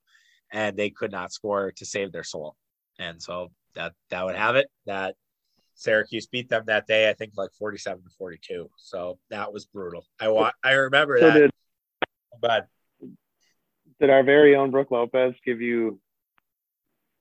[0.56, 2.56] and they could not score to save their soul.
[2.97, 5.16] And so that that would have it that
[5.76, 8.70] Syracuse beat them that day, I think like 47 to 42.
[8.78, 10.06] So that was brutal.
[10.18, 11.34] I want I remember so that.
[11.34, 12.68] Did, oh, but
[13.99, 15.99] did our very own Brook Lopez give you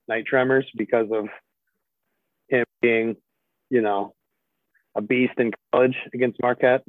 [0.07, 1.27] night tremors because of
[2.49, 3.17] him being,
[3.69, 4.15] you know,
[4.95, 6.85] a beast in college against Marquette?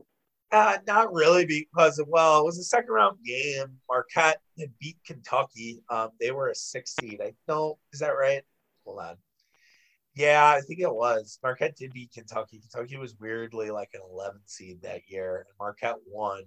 [0.51, 3.67] Uh, not really because well, it was a second round game.
[3.89, 5.81] Marquette had beat Kentucky.
[5.89, 7.19] Um, they were a six seed.
[7.21, 8.43] I know, is that right?
[8.85, 9.17] Hold on.
[10.15, 11.39] Yeah, I think it was.
[11.43, 12.61] Marquette did beat Kentucky.
[12.61, 16.43] Kentucky was weirdly like an 11 seed that year, and Marquette won.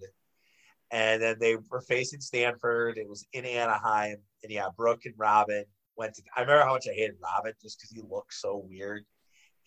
[0.91, 2.97] And then they were facing Stanford.
[2.97, 5.65] It was in Anaheim, and yeah, Brooke and Robin
[5.97, 6.23] went to.
[6.35, 9.05] I remember how much I hated Robin just because he looked so weird.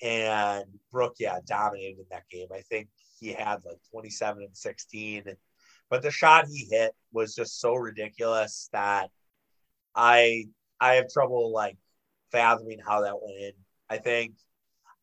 [0.02, 2.48] And Brooke, yeah, dominated in that game.
[2.52, 2.88] I think
[3.22, 5.24] he had like 27 and 16.
[5.90, 9.10] But the shot he hit was just so ridiculous that
[9.96, 10.46] I
[10.80, 11.78] I have trouble like
[12.32, 13.52] fathoming how that went in.
[13.90, 14.34] I think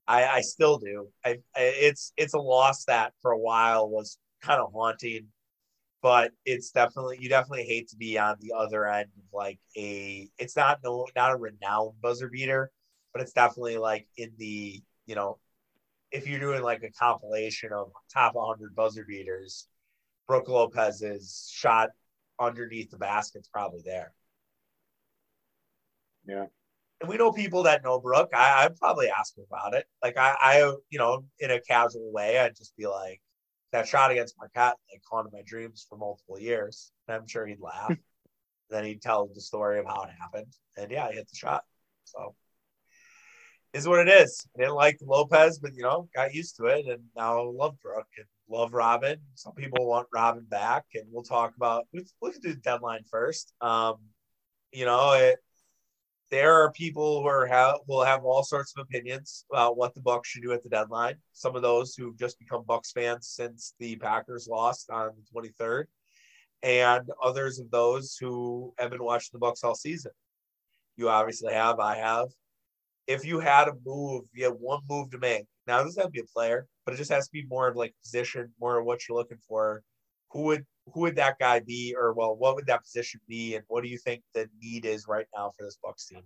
[0.06, 1.08] I, I still do.
[1.24, 5.28] I, I it's it's a loss that for a while was kind of haunting,
[6.02, 10.28] but it's definitely you definitely hate to be on the other end of like a
[10.38, 12.72] it's not no not a renowned buzzer beater,
[13.12, 15.38] but it's definitely like in the you know
[16.10, 19.68] if you're doing like a compilation of top 100 buzzer beaters,
[20.26, 21.90] Brook Lopez's shot
[22.40, 24.12] underneath the basket's probably there.
[26.26, 26.46] Yeah.
[27.00, 28.30] And we know people that know Brook.
[28.34, 29.86] I, I'd probably ask him about it.
[30.02, 33.20] Like I, I, you know, in a casual way, I'd just be like,
[33.72, 36.90] that shot against Marquette like haunted my dreams for multiple years.
[37.06, 37.94] And I'm sure he'd laugh.
[38.70, 40.52] then he'd tell the story of how it happened.
[40.76, 41.64] And yeah, he hit the shot.
[42.04, 42.34] So
[43.72, 44.46] is what it is.
[44.56, 48.06] I didn't like Lopez, but you know, got used to it, and now love Brook
[48.16, 49.18] and love Robin.
[49.34, 51.86] Some people want Robin back, and we'll talk about.
[51.92, 53.52] We, we can do the deadline first.
[53.60, 53.96] Um,
[54.72, 55.38] you know, it,
[56.30, 60.00] there are people who are have will have all sorts of opinions about what the
[60.00, 61.16] Bucks should do at the deadline.
[61.32, 65.50] Some of those who've just become Bucks fans since the Packers lost on the twenty
[65.58, 65.88] third,
[66.62, 70.12] and others of those who have been watching the Bucks all season.
[70.96, 71.78] You obviously have.
[71.80, 72.28] I have
[73.08, 75.46] if you had a move, you had one move to make.
[75.66, 77.74] Now, this has to be a player, but it just has to be more of
[77.74, 79.82] like position, more of what you're looking for.
[80.30, 83.64] Who would who would that guy be, or well, what would that position be, and
[83.68, 86.22] what do you think the need is right now for this Bucks team?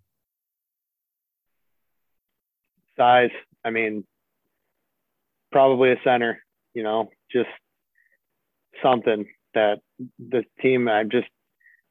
[2.96, 3.30] Size.
[3.64, 4.04] I mean,
[5.52, 6.42] probably a center.
[6.74, 7.48] You know, just
[8.82, 9.78] something that
[10.18, 10.88] the team.
[10.88, 11.28] I'm just.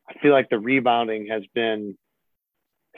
[0.10, 1.98] I feel like the rebounding has been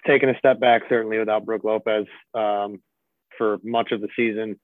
[0.05, 2.81] taken a step back certainly without Brook Lopez um,
[3.37, 4.59] for much of the season,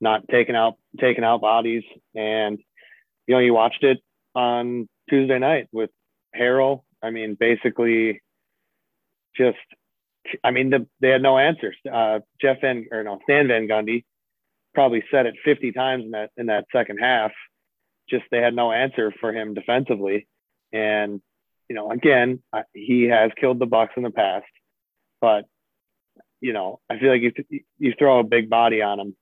[0.00, 1.84] not taking out taking out bodies,
[2.14, 2.58] and
[3.26, 3.98] you know you watched it
[4.34, 5.90] on Tuesday night with
[6.36, 6.82] Harrell.
[7.02, 8.20] I mean, basically,
[9.36, 9.58] just
[10.44, 11.76] I mean the, they had no answers.
[11.90, 14.04] Uh, Jeff Van or no Stan Van Gundy
[14.74, 17.32] probably said it 50 times in that in that second half.
[18.08, 20.26] Just they had no answer for him defensively,
[20.72, 21.20] and
[21.68, 22.42] you know, again,
[22.74, 24.46] he has killed the Bucks in the past,
[25.20, 25.46] but
[26.40, 27.32] you know, I feel like you
[27.78, 29.16] you throw a big body on him,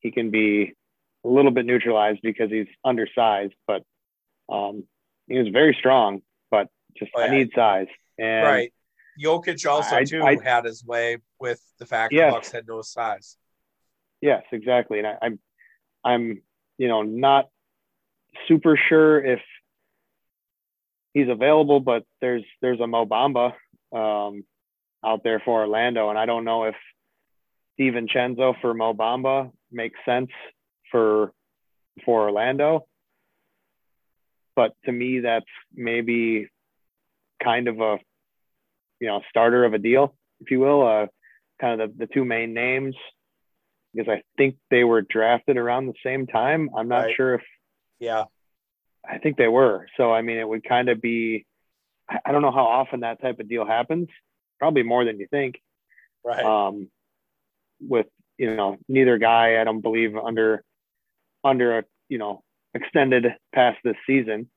[0.00, 0.72] he can be
[1.24, 3.84] a little bit neutralized because he's undersized, but
[4.48, 4.84] um,
[5.28, 6.22] he was very strong.
[6.50, 7.26] But just oh, yeah.
[7.26, 7.86] I need size.
[8.18, 8.72] And right.
[9.22, 12.30] Jokic also I, too I, had his way with the fact yes.
[12.30, 13.36] the Bucks had no size.
[14.20, 14.98] Yes, exactly.
[14.98, 15.38] And I, I'm
[16.04, 16.42] I'm
[16.78, 17.48] you know not
[18.48, 19.40] super sure if
[21.14, 23.52] he's available, but there's there's a Mo Bamba
[23.92, 24.44] um,
[25.04, 26.74] out there for Orlando, and I don't know if
[27.78, 30.30] DiVincenzo for Mo Bamba makes sense
[30.90, 31.32] for
[32.04, 32.86] for Orlando.
[34.54, 36.48] But to me, that's maybe
[37.42, 37.98] kind of a
[39.00, 41.06] you know starter of a deal, if you will, uh,
[41.60, 42.94] kind of the, the two main names
[43.94, 46.70] because I think they were drafted around the same time.
[46.76, 47.14] I'm not right.
[47.16, 47.42] sure if
[48.00, 48.24] yeah,
[49.08, 49.86] I think they were.
[49.96, 51.46] So I mean, it would kind of be
[52.24, 54.08] I don't know how often that type of deal happens.
[54.58, 55.60] Probably more than you think.
[56.24, 56.44] Right.
[56.44, 56.88] Um,
[57.80, 58.06] with
[58.38, 60.62] you know neither guy, I don't believe under
[61.42, 62.42] under a you know
[62.74, 64.48] extended past this season,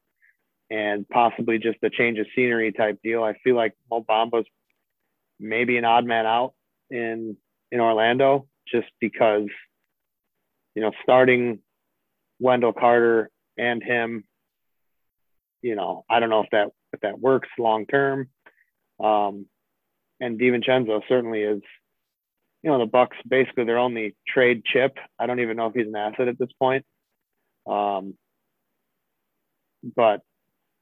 [0.70, 3.24] and possibly just a change of scenery type deal.
[3.24, 4.46] I feel like Mo Bamba's
[5.40, 6.54] maybe an odd man out
[6.90, 7.38] in
[7.72, 9.48] in Orlando just because
[10.76, 11.60] you know starting
[12.40, 14.24] Wendell Carter and him
[15.66, 18.30] you know I don't know if that if that works long term
[19.04, 19.48] um
[20.20, 21.62] and DiVincenzo certainly is
[22.62, 25.88] you know the Bucks basically their only trade chip I don't even know if he's
[25.88, 26.86] an asset at this point
[27.66, 28.14] um
[29.96, 30.22] but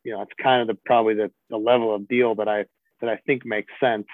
[0.03, 2.65] you know it's kind of the probably the, the level of deal that I
[2.99, 4.07] that I think makes sense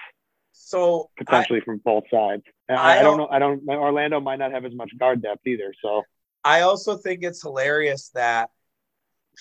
[0.52, 2.42] so potentially I, from both sides.
[2.68, 3.28] I, I, don't know.
[3.28, 3.62] I don't.
[3.68, 5.72] Orlando might not have as much guard depth either.
[5.80, 6.02] So
[6.44, 8.50] I also think it's hilarious that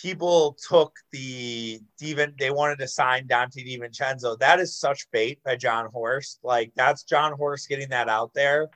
[0.02, 4.38] people took the even they wanted to sign Donte DiVincenzo.
[4.40, 6.40] That is such bait by Jon Horst.
[6.44, 8.70] Like that's Jon Horst getting that out there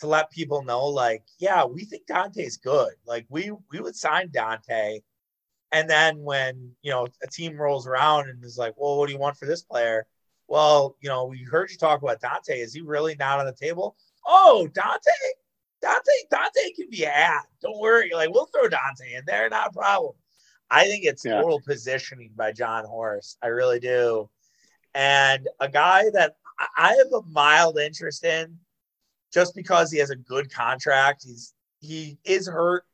[0.00, 2.92] to let people know, like, yeah, we think Donte's good.
[3.06, 5.02] Like we we would sign Donte.
[5.72, 9.12] And then when you know a team rolls around and is like, well, what do
[9.12, 10.06] you want for this player?
[10.48, 12.50] well, you know, we heard you talk about Donte.
[12.50, 13.96] Is he really not on the table?
[14.26, 14.98] Oh, Donte,
[15.84, 17.42] Donte, Donte can be had.
[17.60, 18.10] Don't worry.
[18.14, 20.14] Like we'll throw Donte in there, not a problem.
[20.70, 21.40] I think it's yeah.
[21.40, 23.38] total positioning by Jon Horst.
[23.42, 24.28] I really do.
[24.94, 26.36] And a guy that
[26.76, 28.58] I have a mild interest in,
[29.32, 31.24] just because he has a good contract.
[31.24, 32.84] He's he is hurt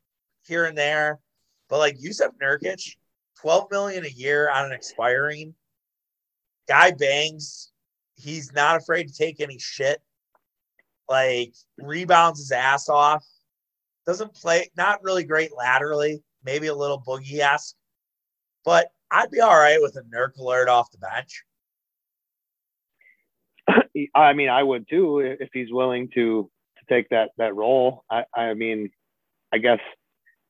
[0.46, 1.20] here and there,
[1.68, 2.96] but like Jusuf Nurkic,
[3.40, 5.54] 12 million a year on an expiring
[6.68, 7.70] guy bangs.
[8.14, 10.00] He's not afraid to take any shit.
[11.08, 13.24] Like rebounds his ass off.
[14.06, 17.74] Doesn't play, not really great laterally, maybe a little boogie esque,
[18.64, 21.44] but I'd be all right with a Nurk alert off the bench.
[24.14, 28.04] I mean, I would too if he's willing to to take that that role.
[28.10, 28.90] I, I mean,
[29.52, 29.80] I guess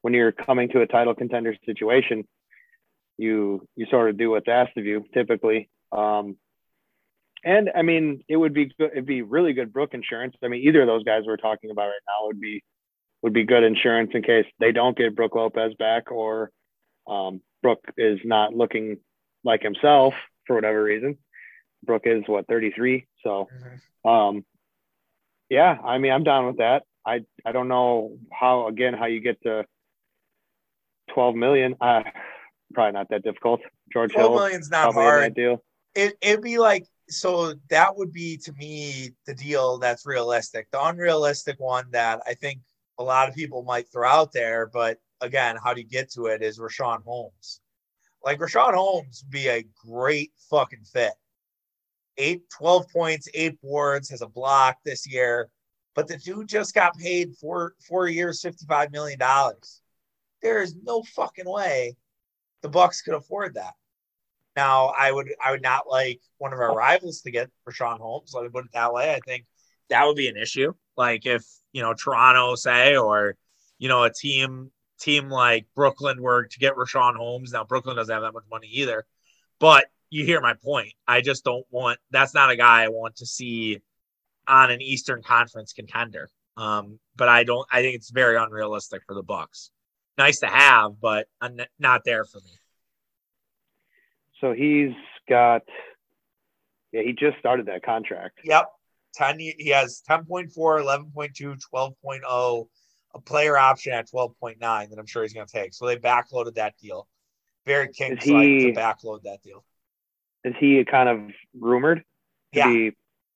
[0.03, 2.27] when you're coming to a title contender situation,
[3.19, 5.69] you you sort of do what's asked of you typically.
[5.91, 6.37] Um,
[7.45, 8.91] and I mean, it would be good.
[8.93, 10.37] It'd be really good Brook insurance.
[10.43, 12.63] I mean, either of those guys we're talking about right now would be
[13.23, 16.51] would be good insurance in case they don't get Brook Lopez back or
[17.07, 18.99] um, Brook is not looking
[19.45, 20.15] like himself
[20.47, 21.19] for whatever reason.
[21.85, 24.09] Brook is what 33, so mm-hmm.
[24.09, 24.45] um,
[25.49, 25.77] yeah.
[25.85, 26.85] I mean, I'm down with that.
[27.05, 29.65] I I don't know how again how you get to
[31.13, 31.75] 12 million.
[31.81, 32.03] Uh,
[32.73, 33.61] probably not that difficult.
[33.93, 35.35] George 12 Hill, million's not hard.
[35.35, 35.61] Deal
[35.95, 40.69] it it'd be like so that would be to me the deal that's realistic.
[40.71, 42.61] The unrealistic one that I think
[42.99, 46.27] a lot of people might throw out there, but again, how do you get to
[46.27, 47.61] it is Richaun Holmes.
[48.25, 51.13] Like Richaun Holmes be a great fucking fit.
[52.19, 55.49] Eight, 12 points, eight boards, has a block this year.
[55.95, 59.19] But the dude just got paid four four years, $55 million.
[60.43, 61.97] There is no fucking way
[62.63, 63.75] the Bucks could afford that.
[64.57, 68.33] Now, I would I would not like one of our rivals to get Richaun Holmes.
[68.35, 69.15] Let me put it that way.
[69.15, 69.47] I think
[69.89, 70.73] that would be an issue.
[70.97, 73.37] Like if you know Toronto, say, or
[73.79, 74.71] you know a team
[75.01, 77.53] team like Brooklyn were to get Richaun Holmes.
[77.53, 79.05] Now Brooklyn doesn't have that much money either,
[79.59, 80.93] but you hear my point.
[81.09, 81.99] I just don't want.
[82.11, 83.81] That's not a guy I want to see
[84.47, 86.29] on an Eastern Conference contender.
[86.57, 87.67] Um, but I don't.
[87.73, 89.71] I think it's very unrealistic for the Bucks.
[90.19, 91.27] Nice to have, but
[91.79, 92.59] not there for me.
[94.41, 94.93] So he's
[95.29, 95.63] got,
[96.93, 98.41] yeah, he just started that contract.
[98.45, 98.71] Yep.
[99.15, 102.67] 10, he has 10.4, 11.2, 12.0,
[103.15, 105.75] a player option at 12.9 that I'm sure he's going to take.
[105.75, 107.07] So they backloaded that deal.
[107.67, 109.65] Very king he, to backload that deal.
[110.45, 111.21] Is he kind of
[111.55, 111.99] rumored
[112.53, 112.67] to yeah.
[112.69, 112.93] be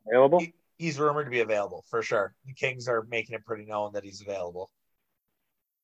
[0.09, 0.41] available?
[0.41, 2.35] He, he's rumored to be available for sure.
[2.45, 4.71] The Kings are making it pretty known that he's available.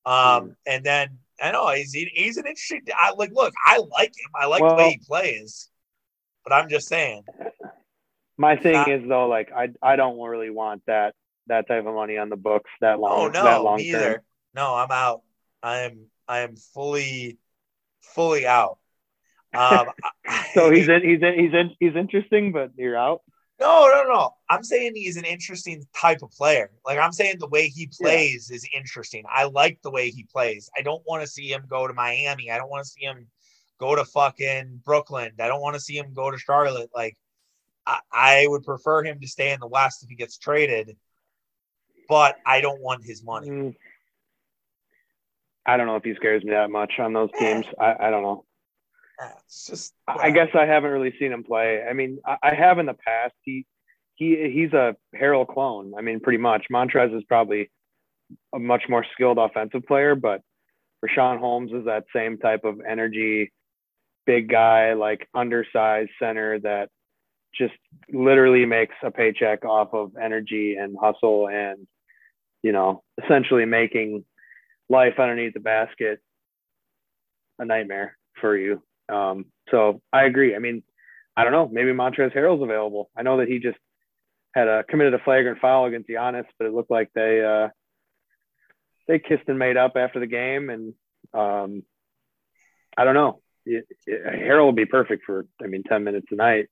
[0.04, 0.50] Um, hmm.
[0.66, 2.82] and then I know he's he's an interesting.
[2.96, 3.54] I like look.
[3.64, 4.30] I like him.
[4.34, 5.70] I like well, the way he plays,
[6.44, 7.22] but I'm just saying.
[8.38, 11.14] My thing not, is though, like I I don't really want that
[11.48, 13.12] that type of money on the books that long.
[13.12, 14.00] Oh no, that long me term.
[14.00, 14.22] either.
[14.54, 15.22] No, I'm out.
[15.62, 17.38] I'm I am fully
[18.00, 18.78] fully out.
[19.54, 19.86] Um,
[20.54, 23.22] so he's in, he's in, he's in, he's interesting, but you're out.
[23.60, 24.30] No, no, no.
[24.48, 26.70] I'm saying he's an interesting type of player.
[26.84, 28.56] Like I'm saying the way he plays yeah.
[28.56, 29.24] is interesting.
[29.30, 30.68] I like the way he plays.
[30.76, 32.50] I don't want to see him go to Miami.
[32.50, 33.28] I don't want to see him
[33.78, 35.32] go to fucking Brooklyn.
[35.38, 36.90] I don't want to see him go to Charlotte.
[36.94, 37.16] Like
[37.86, 40.96] I, I would prefer him to stay in the West if he gets traded,
[42.08, 43.48] but I don't want his money.
[43.48, 43.74] Mm.
[45.64, 47.38] I don't know if he scares me that much on those eh.
[47.38, 47.66] teams.
[47.80, 48.44] I, I don't know.
[49.44, 49.94] It's just.
[50.08, 51.82] I guess I haven't really seen him play.
[51.88, 53.34] I mean, I, I have in the past.
[53.42, 53.66] He
[54.14, 55.92] he he's a Harrell clone.
[55.96, 56.66] I mean, pretty much.
[56.72, 57.70] Montrez is probably
[58.54, 60.40] a much more skilled offensive player, but
[61.04, 63.52] Richaun Holmes is that same type of energy,
[64.26, 66.88] big guy, like undersized center that
[67.56, 67.74] just
[68.12, 71.86] literally makes a paycheck off of energy and hustle and
[72.62, 74.24] you know essentially making
[74.88, 76.20] life underneath the basket
[77.58, 80.54] a nightmare for you um, so I agree.
[80.56, 80.82] I mean,
[81.36, 81.68] I don't know.
[81.70, 83.10] Maybe Montrezl Harrell's available.
[83.16, 83.78] I know that he just
[84.54, 87.68] had a committed a flagrant foul against Giannis, but it looked like they uh,
[89.08, 90.94] they kissed and made up after the game, and
[91.34, 91.82] um,
[92.96, 93.40] I don't know.
[94.08, 96.68] Harrell would be perfect for, I mean, ten minutes a night.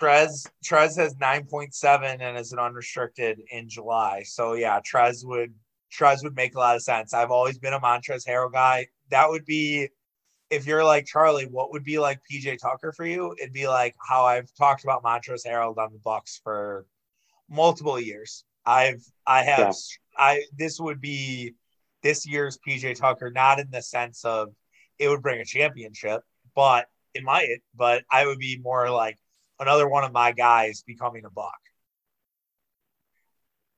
[0.00, 4.22] Trez Trez has nine point seven and is an unrestricted in July.
[4.24, 5.54] So yeah, Trez would
[5.92, 7.14] Trez would make a lot of sense.
[7.14, 8.88] I've always been a Montrezl Harrell guy.
[9.10, 9.88] That would be
[10.50, 13.34] if you're like Charlie, what would be like PJ Tucker for you?
[13.40, 16.86] It'd be like how I've talked about Montrezl Harrell on the Bucks for
[17.48, 18.44] multiple years.
[18.66, 19.72] I've I have yeah.
[20.16, 21.54] I this would be
[22.02, 24.48] this year's PJ Tucker, not in the sense of
[24.98, 26.22] it would bring a championship,
[26.54, 27.60] but it might.
[27.74, 29.18] But I would be more like
[29.58, 31.58] another one of my guys becoming a buck.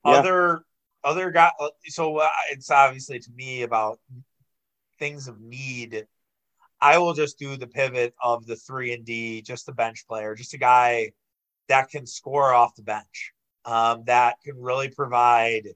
[0.05, 0.13] Yeah.
[0.13, 0.61] Other
[1.05, 1.51] other guy,
[1.85, 4.01] so uh, it's obviously to me about
[4.99, 6.07] things of need
[6.81, 10.35] I will just do the pivot of the three and D, just a bench player,
[10.35, 11.13] just a guy
[11.69, 13.33] that can score off the bench,
[13.65, 15.69] um, that can really provide,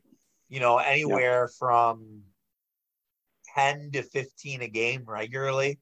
[0.49, 1.51] you know, anywhere yep.
[1.59, 2.23] from
[3.55, 5.79] 10 to 15 a game regularly.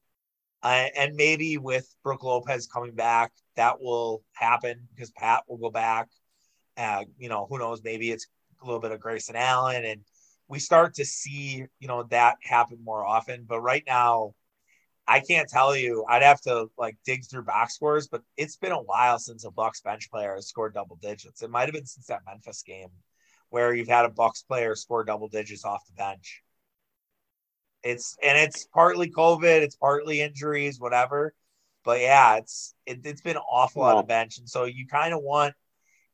[0.62, 5.70] Uh, and maybe with Brook Lopez coming back, that will happen because Pat will go
[5.70, 6.09] back.
[6.76, 7.82] Uh, you know, who knows?
[7.82, 8.26] Maybe it's
[8.62, 10.00] a little bit of Grayson Allen, and
[10.46, 13.44] we start to see, you know, that happen more often.
[13.48, 14.34] But right now,
[15.06, 16.04] I can't tell you.
[16.09, 19.50] I'd have to like dig through box scores, but it's been a while since a
[19.50, 21.42] Bucks bench player has scored double digits.
[21.42, 22.90] It might have been since that Memphis game
[23.50, 26.42] where you've had a Bucks player score double digits off the bench.
[27.82, 31.34] It's and it's partly COVID, it's partly injuries, whatever.
[31.89, 35.22] But yeah, it's it, has been awful on the bench, and so you kind of
[35.22, 35.55] want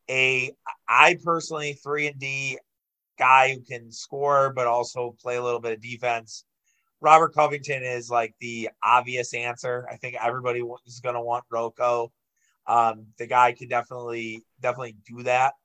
[0.09, 0.53] a.
[0.87, 2.57] I personally three and D
[3.19, 6.45] guy who can score but also play a little bit of defense
[7.01, 9.85] Robert Covington is like the obvious answer.
[9.91, 12.13] I think everybody is going to want Rocco.
[12.67, 15.55] Um, the guy can definitely definitely do that,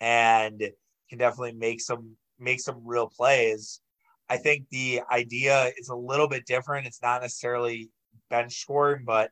[0.00, 0.60] and
[1.08, 3.80] can definitely make some make some real plays.
[4.28, 6.88] I think the idea is a little bit different.
[6.88, 7.90] It's not necessarily
[8.28, 9.30] bench scoring, but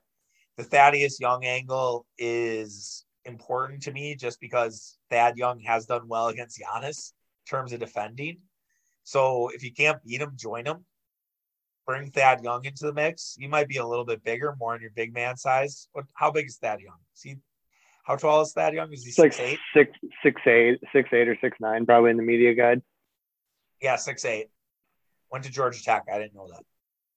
[0.61, 6.28] the Thaddeus Young angle is important to me just because Thad Young has done well
[6.28, 7.12] against Giannis
[7.46, 8.38] in terms of defending.
[9.04, 10.84] So if you can't beat him, join him
[11.86, 13.36] bring Thad Young into the mix.
[13.38, 15.88] You might be a little bit bigger, more in your big man size.
[15.92, 16.04] What?
[16.14, 16.98] How big is Thad Young?
[17.16, 17.36] Is he?
[18.04, 18.92] How tall is Thad Young?
[18.92, 19.58] Is he six like eight?
[19.74, 19.90] Six
[20.22, 22.82] six eight, six eight or six nine, probably in the media guide.
[23.82, 24.48] Yeah, six eight.
[25.32, 26.04] Went to Georgia Tech.
[26.12, 26.62] I didn't know that.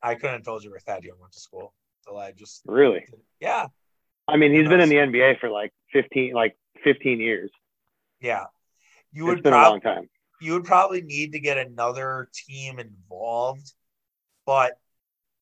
[0.02, 1.74] I couldn't have told you where Thad Young went to school.
[2.06, 3.06] So I just really.
[3.40, 3.68] Yeah.
[4.28, 7.52] I mean, he's been in the NBA for like fifteen, like fifteen years.
[8.22, 8.46] Yeah,
[9.12, 9.40] you would.
[9.40, 10.10] It's been prob- a long time.
[10.40, 13.74] You would probably need to get another team involved
[14.46, 14.74] but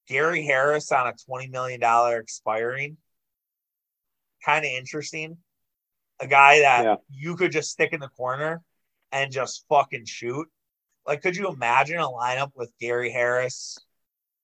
[0.07, 1.81] Gary Harris on a $20 million
[2.19, 2.97] expiring,
[4.43, 5.37] kind of interesting.
[6.19, 6.95] A guy that yeah.
[7.09, 8.61] you could just stick in the corner
[9.11, 10.47] and just fucking shoot.
[11.07, 13.79] Like, could you imagine a lineup with Gary Harris,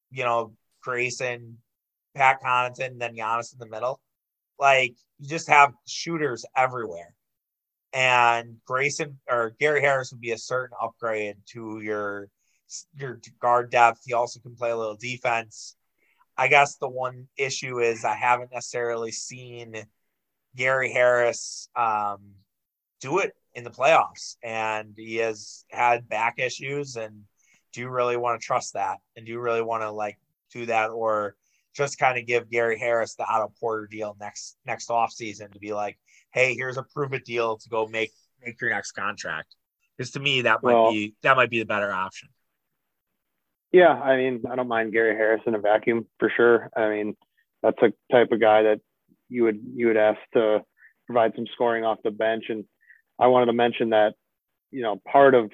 [0.09, 1.59] you know, Grayson,
[2.18, 4.01] Pat Connaughton, then Giannis in the middle?
[4.59, 7.13] Like, you just have shooters everywhere.
[7.93, 12.30] And Grayson or Gary Harris would be a certain upgrade to your
[12.95, 14.01] your guard depth.
[14.05, 15.78] He also can play a little defense.
[16.38, 19.74] I guess the one issue is I haven't necessarily seen
[20.55, 22.20] Gary Harris um,
[22.99, 26.95] do it in the playoffs, and he has had back issues.
[26.95, 27.24] And
[27.74, 28.97] do you really want to trust that?
[29.15, 30.18] And do you really want to like
[30.51, 31.36] do that, or
[31.78, 35.60] just kind of give Gary Harris the Otto Porter deal next next off season to
[35.60, 35.98] be like,
[36.34, 38.12] hey, here's a prove it deal to go make
[38.44, 39.56] make your next contract?
[39.96, 42.30] Because to me, that might well, be that might be the better option.
[43.72, 46.70] Yeah, I mean, I don't mind Gary Harris in a vacuum for sure.
[46.76, 47.16] I mean,
[47.62, 48.80] that's a type of guy that
[49.30, 50.64] you would you would ask to
[51.06, 52.46] provide some scoring off the bench.
[52.50, 52.66] And
[53.20, 54.14] I wanted to mention that,
[54.72, 55.52] you know, part of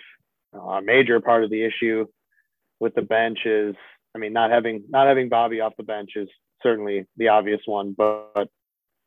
[0.56, 2.06] uh, a major part of the issue
[2.80, 3.76] with the bench is,
[4.16, 6.30] I mean, not having not having Bobby off the bench is
[6.62, 8.48] certainly the obvious one, but, but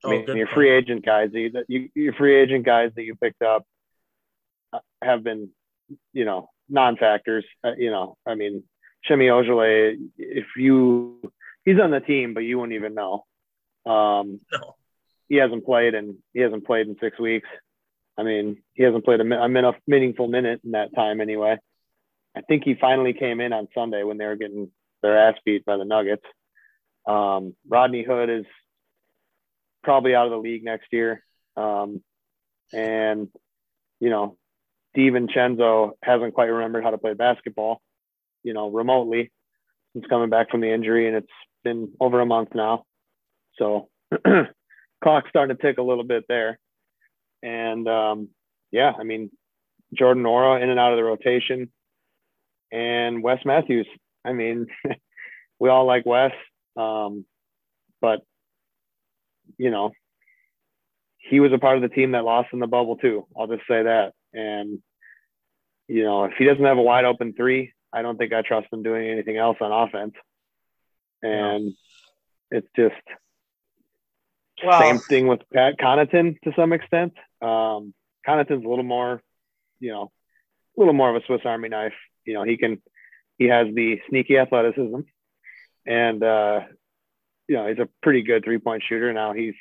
[0.04, 3.04] I oh, mean, oh, your free agent guys that you, your free agent guys that
[3.04, 3.64] you picked up
[4.72, 5.50] uh, have been,
[6.12, 7.44] you know, non-factors.
[7.64, 8.64] Uh, you know, I mean,
[9.06, 11.20] Semi Ojeleye, if you
[11.64, 13.24] he's on the team, but you wouldn't even know.
[13.84, 14.74] Um, no.
[15.28, 17.48] He hasn't played and he hasn't played in six weeks.
[18.16, 21.58] I mean, he hasn't played a, a meaningful minute in that time anyway.
[22.36, 24.70] I think he finally came in on Sunday when they were getting
[25.06, 26.24] their ass beat by the Nuggets.
[27.06, 28.44] Um, Rodney Hood is
[29.84, 31.22] probably out of the league next year.
[31.56, 32.02] Um,
[32.72, 33.28] and,
[34.00, 34.36] you know,
[34.96, 37.80] DiVincenzo hasn't quite remembered how to play basketball,
[38.42, 39.30] you know, remotely
[39.92, 41.06] since coming back from the injury.
[41.06, 41.32] And it's
[41.62, 42.84] been over a month now.
[43.58, 43.88] So
[45.04, 46.58] clock's starting to tick a little bit there.
[47.42, 48.28] And um,
[48.72, 49.30] yeah, I mean,
[49.94, 51.70] Jordan Nwora in and out of the rotation
[52.72, 53.86] and Wes Matthews.
[54.26, 54.66] I mean,
[55.58, 56.32] we all like Wes,
[56.76, 57.24] um,
[58.00, 58.20] but
[59.58, 59.92] you know,
[61.18, 63.26] he was a part of the team that lost in the bubble too.
[63.38, 64.12] I'll just say that.
[64.32, 64.80] And
[65.88, 68.72] you know, if he doesn't have a wide open three, I don't think I trust
[68.72, 70.14] him doing anything else on offense.
[71.22, 71.72] And no.
[72.50, 72.94] it's just
[74.64, 77.14] well, same thing with Pat Connaughton to some extent.
[77.42, 77.94] Um,
[78.26, 79.22] Connaughton's a little more,
[79.80, 80.10] you know,
[80.76, 81.94] a little more of a Swiss Army knife.
[82.24, 82.82] You know, he can,
[83.38, 85.00] he has the sneaky athleticism,
[85.86, 86.60] and uh,
[87.48, 89.12] you know, he's a pretty good three point shooter.
[89.12, 89.54] Now he's,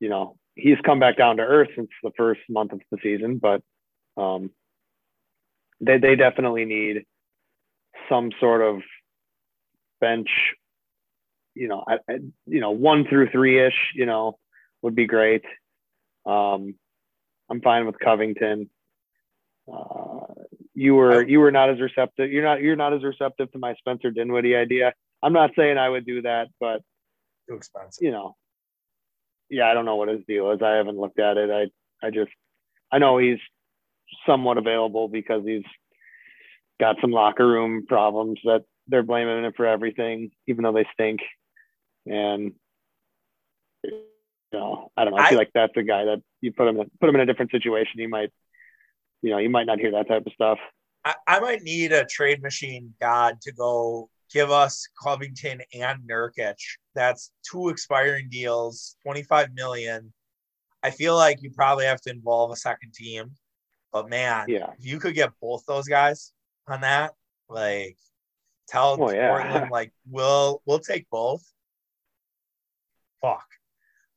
[0.00, 3.38] you know, he's come back down to earth since the first month of the season,
[3.38, 3.62] but
[4.16, 4.50] um,
[5.80, 7.04] they they definitely need
[8.08, 8.82] some sort of
[10.00, 10.28] bench
[11.54, 14.38] you know, I, I, you know, one through three ish, you know,
[14.80, 15.44] would be great.
[16.24, 16.74] Um,
[17.50, 18.70] I'm fine with Covington.
[19.72, 20.26] Uh,
[20.74, 22.30] you were you were not as receptive.
[22.30, 24.94] You're not you're not as receptive to my Spencer Dinwiddie idea.
[25.22, 26.82] I'm not saying I would do that, but
[27.48, 28.02] too expensive.
[28.02, 28.36] You know,
[29.50, 30.62] yeah, I don't know what his deal is.
[30.62, 31.50] I haven't looked at it.
[31.50, 32.30] I I just
[32.90, 33.38] I know he's
[34.26, 35.64] somewhat available because he's
[36.80, 41.20] got some locker room problems that they're blaming him for everything, even though they stink.
[42.06, 42.52] And
[43.84, 44.02] you
[44.52, 45.20] know, I don't know.
[45.22, 47.20] I feel I, like that's a guy that you put him in, put him in
[47.20, 48.00] a different situation.
[48.00, 48.30] He might,
[49.22, 50.58] you know, you might not hear that type of stuff.
[51.04, 56.56] I, I might need a trade machine god to go give us Covington and Nurkic.
[56.94, 60.12] That's two expiring deals, 25 million.
[60.82, 63.32] I feel like you probably have to involve a second team.
[63.92, 66.32] But man, yeah, if you could get both those guys
[66.66, 67.12] on that,
[67.48, 67.98] like
[68.68, 69.28] tell oh, yeah.
[69.28, 71.44] Portland, like, we'll we'll take both
[73.22, 73.46] fuck.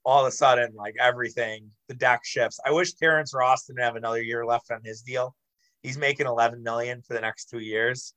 [0.06, 2.60] All of a sudden, like everything, the deck shifts.
[2.64, 5.36] I wish Terrence Ross didn't have another year left on his deal.
[5.82, 8.14] He's making 11 million for the next two years.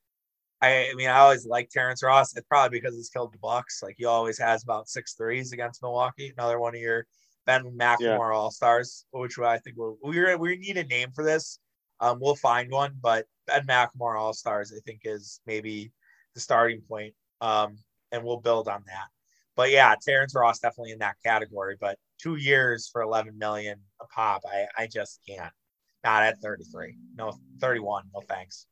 [0.60, 2.36] I, I mean, I always like Terrence Ross.
[2.36, 3.82] It's probably because he's killed the Bucks.
[3.82, 6.32] Like he always has about six threes against Milwaukee.
[6.36, 7.06] Another one of your
[7.46, 8.18] Ben McLemore yeah.
[8.18, 11.58] All Stars, which I think we're, we we need a name for this.
[12.00, 15.92] Um, we'll find one, but Ben McLemore All Stars, I think, is maybe
[16.34, 17.14] the starting point.
[17.40, 17.78] Um,
[18.12, 19.08] and we'll build on that
[19.58, 21.76] but yeah, Terrence Ross definitely in that category.
[21.80, 25.52] But two years for 11 million a pop, I, I just can't.
[26.04, 26.94] Not at 33.
[27.16, 28.04] No, 31.
[28.14, 28.66] No thanks.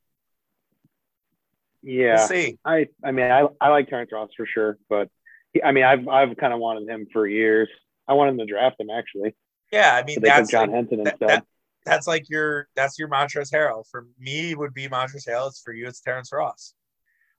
[1.83, 2.19] Yeah.
[2.19, 2.59] We'll see.
[2.65, 5.11] I, I mean, I, I like Terrence Ross for sure, but
[5.53, 7.69] he, I mean, I've, I've kind of wanted him for years.
[8.07, 9.35] I wanted to draft him actually.
[9.73, 9.93] Yeah.
[9.93, 11.45] I mean, that's John like, Henson that, that,
[11.85, 13.85] that's like your, that's your Montrezl Harrell.
[13.91, 15.49] For me, would be Montrezl Harrell.
[15.49, 16.75] It's for you, it's Terrence Ross.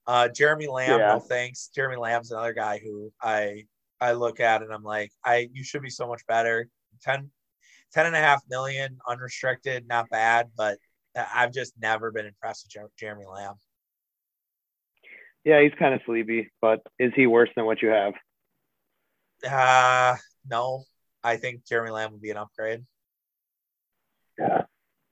[0.08, 1.08] Uh, Jeremy Lamb, yeah.
[1.14, 1.70] no thanks.
[1.76, 3.66] Jeremy Lamb's another guy who I
[4.00, 6.70] I look at and I'm like, I you should be so much better.
[7.04, 7.30] 10,
[7.94, 10.78] 10 and a half million unrestricted, not bad, but
[11.16, 13.56] I've just never been impressed with Jeremy Lamb.
[15.44, 18.14] Yeah, he's kind of sleepy, but is he worse than what you have?
[19.48, 20.16] Uh
[20.50, 20.84] no.
[21.24, 22.86] I think Jeremy Lamb would be an upgrade.
[24.40, 24.64] Yeah.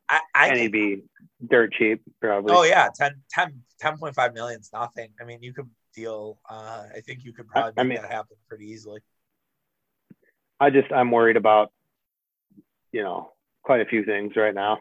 [0.10, 1.03] I, I and he'd be
[1.45, 2.53] dirt cheap, probably.
[2.53, 5.10] Oh yeah, 10, 10, 10.5 million is nothing.
[5.20, 6.39] I mean, you could deal.
[6.49, 9.01] Uh, I think you could probably make I mean, that happen pretty easily.
[10.60, 11.72] I just I'm worried about,
[12.91, 13.32] you know,
[13.64, 14.80] quite a few things right now.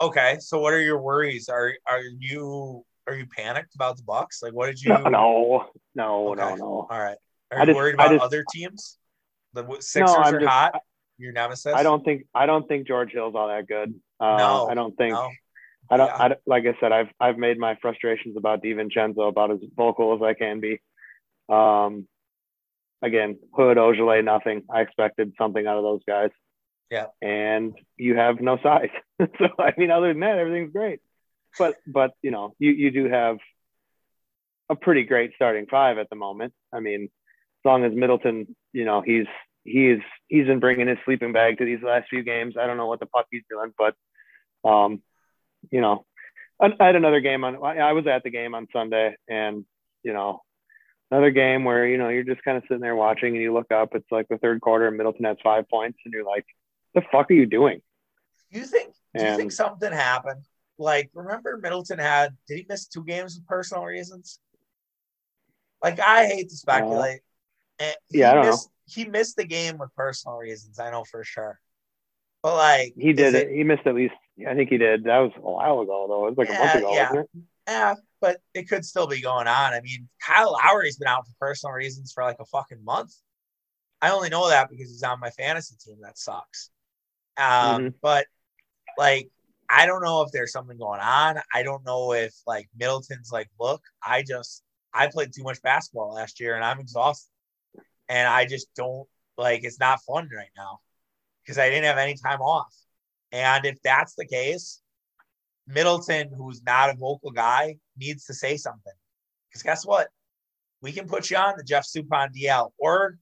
[0.00, 1.48] Okay, so what are your worries?
[1.48, 4.42] Are are you are you panicked about the Bucks?
[4.42, 4.90] Like, what did you?
[4.90, 6.40] No, no, no, okay.
[6.40, 6.86] no, no.
[6.90, 7.16] All right.
[7.52, 8.98] Are you just, worried about just, other teams?
[9.54, 10.80] The Sixers no, are just, hot.
[11.18, 11.72] Your nemesis.
[11.74, 13.94] I don't think I don't think George Hill's all that good.
[14.20, 15.12] Uh, no, I don't think.
[15.12, 15.30] No.
[15.90, 16.06] I don't.
[16.06, 16.16] Yeah.
[16.16, 20.22] I, like I said, I've I've made my frustrations about DiVincenzo about as vocal as
[20.22, 20.80] I can be.
[21.48, 22.08] Um,
[23.02, 24.62] again, Hood, Ojeleye, nothing.
[24.70, 26.30] I expected something out of those guys.
[26.90, 27.06] Yeah.
[27.20, 28.90] And you have no size.
[29.20, 31.00] so I mean, other than that, everything's great.
[31.58, 33.38] But but you know, you you do have
[34.68, 36.52] a pretty great starting five at the moment.
[36.72, 39.26] I mean, as long as Middleton, you know, he's
[39.66, 42.54] he is he's been bringing his sleeping bag to these last few games.
[42.58, 43.94] I don't know what the fuck he's doing, but
[44.68, 45.02] um,
[45.70, 46.04] you know,
[46.60, 47.56] I, I had another game on.
[47.62, 49.64] I was at the game on Sunday, and
[50.02, 50.42] you know,
[51.10, 53.70] another game where you know you're just kind of sitting there watching, and you look
[53.72, 53.94] up.
[53.94, 56.46] It's like the third quarter, and Middleton has five points, and you're like,
[56.94, 57.82] "The fuck are you doing?"
[58.50, 58.94] You think?
[59.14, 60.42] Do you think something happened?
[60.78, 62.36] Like, remember Middleton had?
[62.46, 64.38] Did he miss two games for personal reasons?
[65.82, 67.20] Like, I hate to speculate.
[67.80, 68.72] Uh, yeah, I don't missed, know.
[68.86, 70.78] He missed the game with personal reasons.
[70.78, 71.58] I know for sure.
[72.42, 74.14] But like, he did it, it, He missed at least.
[74.46, 75.04] I think he did.
[75.04, 76.26] That was a while ago, though.
[76.26, 77.08] It was like yeah, a month ago, yeah.
[77.10, 77.42] wasn't it?
[77.68, 79.72] Yeah, but it could still be going on.
[79.72, 83.12] I mean, Kyle Lowry's been out for personal reasons for like a fucking month.
[84.00, 85.96] I only know that because he's on my fantasy team.
[86.02, 86.70] That sucks.
[87.36, 87.88] Um, mm-hmm.
[88.02, 88.26] But
[88.98, 89.30] like,
[89.68, 91.38] I don't know if there's something going on.
[91.52, 94.62] I don't know if like Middleton's like, look, I just
[94.94, 97.30] I played too much basketball last year and I'm exhausted,
[98.08, 99.64] and I just don't like.
[99.64, 100.80] It's not fun right now
[101.44, 102.74] because I didn't have any time off.
[103.32, 104.80] And if that's the case,
[105.66, 108.92] Middleton, who's not a vocal guy, needs to say something.
[109.48, 110.08] Because guess what?
[110.82, 112.70] We can put you on the Jeff Suppan DL.
[112.78, 113.18] Or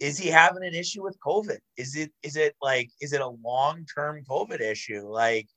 [0.00, 1.58] is he having an issue with COVID?
[1.76, 5.06] Is it is it like is it a long term COVID issue?
[5.06, 5.48] Like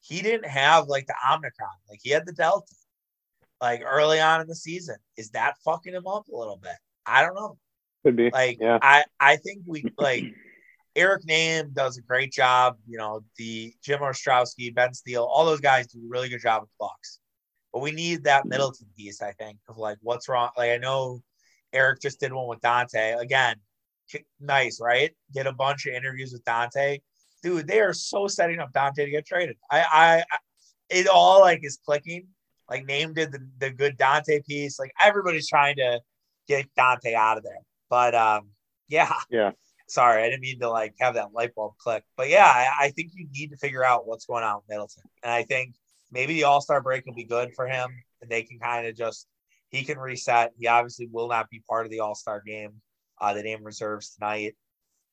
[0.00, 2.74] he didn't have like the Omicron, like he had the Delta,
[3.60, 4.96] like early on in the season.
[5.16, 6.76] Is that fucking him up a little bit?
[7.04, 7.58] I don't know.
[8.06, 8.30] Could be.
[8.30, 8.78] Like yeah.
[8.80, 10.22] I I think we like
[10.94, 12.76] Eric Nehm does a great job.
[12.86, 16.62] You know, the Jim Owczarski, Ben Steele, all those guys do a really good job
[16.62, 17.18] with the Bucks.
[17.72, 18.50] But we need that mm-hmm.
[18.50, 20.50] Middleton piece, I think, of like what's wrong.
[20.56, 21.20] Like I know
[21.72, 23.18] Eric just did one with Donte.
[23.18, 23.56] Again,
[24.38, 25.10] nice, right?
[25.34, 27.00] Get a bunch of interviews with Donte.
[27.42, 29.56] Dude, they are so setting up Donte to get traded.
[29.68, 30.38] I, I, I
[30.90, 32.28] it all like is clicking.
[32.70, 34.78] Like Nehm did the, the good Donte piece.
[34.78, 36.00] Like everybody's trying to
[36.46, 37.62] get Donte out of there.
[37.88, 38.50] But um,
[38.88, 39.12] yeah.
[39.30, 39.52] Yeah
[39.86, 42.04] sorry, I didn't mean to like have that light bulb click.
[42.16, 45.04] But yeah, I, I think you need to figure out what's going on with Middleton.
[45.22, 45.74] And I think
[46.10, 47.88] maybe the All Star break will be good for him,
[48.20, 49.26] and they can kind of just
[49.70, 50.52] he can reset.
[50.58, 52.80] He obviously will not be part of the All Star game.
[53.20, 54.54] Uh, the name reserves tonight.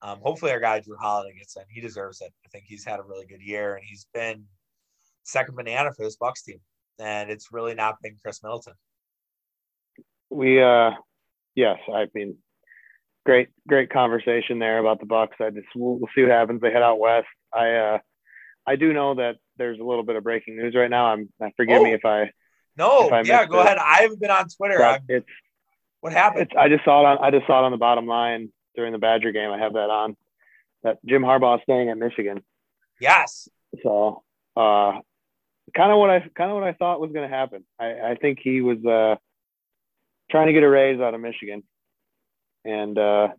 [0.01, 1.63] Um, hopefully, our guy Jrue Holiday gets in.
[1.69, 2.31] He deserves it.
[2.45, 4.43] I think he's had a really good year, and he's been
[5.23, 6.59] second banana for this Bucks team.
[6.99, 8.73] And it's really not been Khris Middleton.
[10.29, 10.91] We, uh,
[11.55, 12.37] yes, I mean,
[13.25, 15.37] great great conversation there about the Bucks.
[15.39, 16.61] I just we'll, we'll, see what happens.
[16.61, 17.27] They head out west.
[17.53, 17.97] I uh
[18.65, 21.07] I do know that there's a little bit of breaking news right now.
[21.07, 21.83] I'm uh, forgive oh.
[21.83, 22.31] me if I
[22.77, 23.65] no if I yeah go it.
[23.65, 23.77] ahead.
[23.77, 24.99] I haven't been on Twitter.
[25.07, 25.25] It's
[26.01, 26.51] what happened.
[26.57, 28.99] I just saw it on I just saw it on the bottom line during the
[28.99, 29.51] Badger game.
[29.51, 30.17] I have that on
[30.83, 32.43] that Jim Harbaugh staying at Michigan.
[32.99, 33.47] Yes.
[33.83, 34.23] So
[34.55, 34.99] uh
[35.75, 37.63] kind of what I kind of what I thought was going to happen.
[37.79, 39.15] I I think he was uh
[40.29, 41.63] trying to get a raise out of Michigan
[42.65, 43.29] and uh,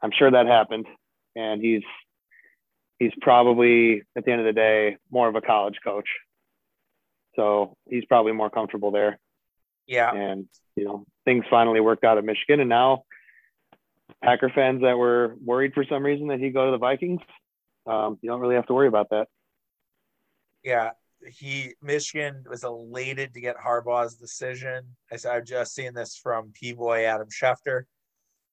[0.00, 0.86] I'm sure that happened.
[1.34, 1.82] And he's
[2.98, 6.08] he's probably at the end of the day more of a college coach,
[7.36, 9.18] so he's probably more comfortable there.
[9.86, 13.04] Yeah, and you know things finally worked out at Michigan, and now
[14.22, 17.20] Packer fans that were worried for some reason that he'd go to the Vikings,
[17.86, 19.28] um, you don't really have to worry about that.
[20.62, 20.90] Yeah,
[21.26, 24.84] he Michigan was elated to get Harbaugh's decision.
[25.10, 27.84] I said I've just seen this from P boy Adam Schefter.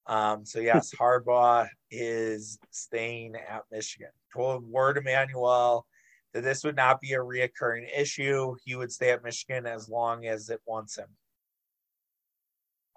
[0.06, 4.10] Um, so yes, Harbaugh is staying at Michigan.
[4.34, 5.86] Told Warde Manuel
[6.32, 8.54] that this would not be a reoccurring issue.
[8.64, 11.08] He would stay at Michigan as long as it wants him.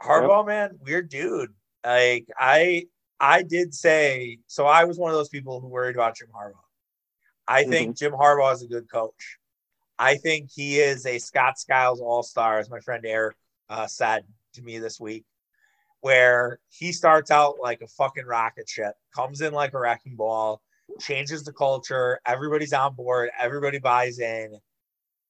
[0.02, 0.48] Harbaugh, yep.
[0.48, 1.54] man, weird dude.
[1.86, 2.88] Like I
[3.20, 6.54] I did say so I was one of those people who worried about Jim Harbaugh.
[7.48, 7.72] I mm-hmm.
[7.72, 9.38] think Jim Harbaugh is a good coach.
[10.00, 13.38] I think he is a Scott Skiles All Star, as my friend Eric
[13.70, 15.26] uh, said to me this week,
[16.02, 20.62] where he starts out like a fucking rocket ship, comes in like a wrecking ball,
[21.00, 24.58] changes the culture, everybody's on board, everybody buys in.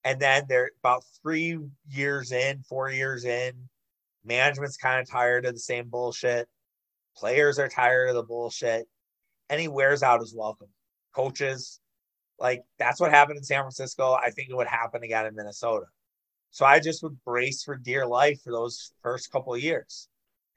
[0.05, 1.57] And then they're about three
[1.89, 3.53] years in, four years in,
[4.25, 6.47] management's kind of tired of the same bullshit.
[7.15, 8.87] Players are tired of the bullshit.
[9.49, 10.69] And he wears out his welcome.
[11.15, 11.79] Coaches,
[12.39, 14.13] like that's what happened in San Francisco.
[14.13, 15.85] I think it would happen again in Minnesota.
[16.51, 20.07] So I just would brace for dear life for those first couple of years.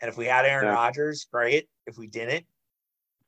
[0.00, 0.74] And if we had Aaron yeah.
[0.74, 1.68] Rodgers, great.
[1.86, 2.44] If we didn't,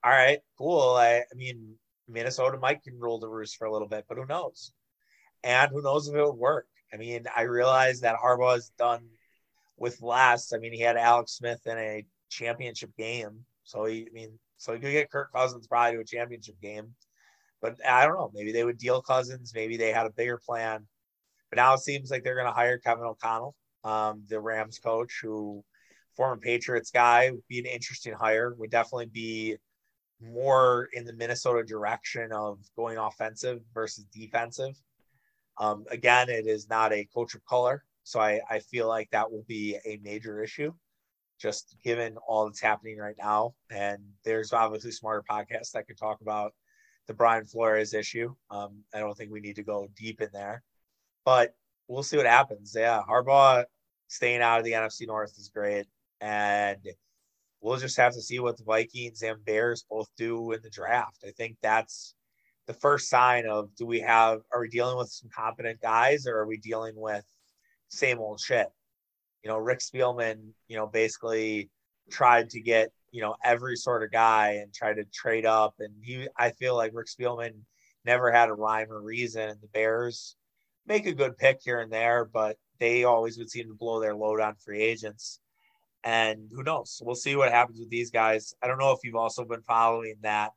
[0.04, 0.94] all right, cool.
[0.94, 1.74] I, I mean,
[2.08, 4.72] Minnesota might can roll the roost for a little bit, but who knows?
[5.42, 6.66] And who knows if it would work?
[6.92, 9.06] I mean, I realize that Harbaugh has done
[9.76, 10.54] with last.
[10.54, 13.44] I mean, he had Alex Smith in a championship game.
[13.64, 16.94] So he, I mean, so he could get Kirk Cousins probably to a championship game.
[17.60, 18.30] But I don't know.
[18.34, 19.52] Maybe they would deal Cousins.
[19.54, 20.86] Maybe they had a bigger plan.
[21.50, 23.54] But now it seems like they're going to hire Kevin O'Connell,
[23.84, 25.64] um, the Rams coach, who
[26.16, 28.54] former Patriots guy would be an interesting hire.
[28.54, 29.56] Would definitely be
[30.20, 34.74] more in the Minnesota direction of going offensive versus defensive.
[35.58, 37.84] Um, again, it is not a coach of color.
[38.04, 40.72] So I, I feel like that will be a major issue,
[41.38, 43.54] just given all that's happening right now.
[43.70, 46.52] And there's obviously smarter podcasts that could talk about
[47.08, 48.34] the Brian Flores issue.
[48.50, 50.62] Um, I don't think we need to go deep in there,
[51.24, 51.56] but
[51.88, 52.76] we'll see what happens.
[52.78, 53.64] Yeah, Harbaugh
[54.06, 55.86] staying out of the NFC North is great,
[56.20, 56.78] and
[57.60, 61.24] we'll just have to see what the Vikings and Bears both do in the draft.
[61.26, 62.14] I think that's
[62.68, 66.36] the first sign of do we have are we dealing with some competent guys or
[66.36, 67.24] are we dealing with
[67.88, 68.68] same old shit.
[69.42, 71.70] You know, Rick Spielman, you know, basically
[72.10, 75.74] tried to get, you know, every sort of guy and try to trade up.
[75.80, 77.50] And he, I feel like Rick Spielman
[78.04, 79.48] never had a rhyme or reason.
[79.48, 80.36] And the Bears
[80.86, 84.14] make a good pick here and there, but they always would seem to blow their
[84.14, 85.40] load on free agents.
[86.04, 87.02] And who knows?
[87.04, 88.54] We'll see what happens with these guys.
[88.62, 90.52] I don't know if you've also been following that.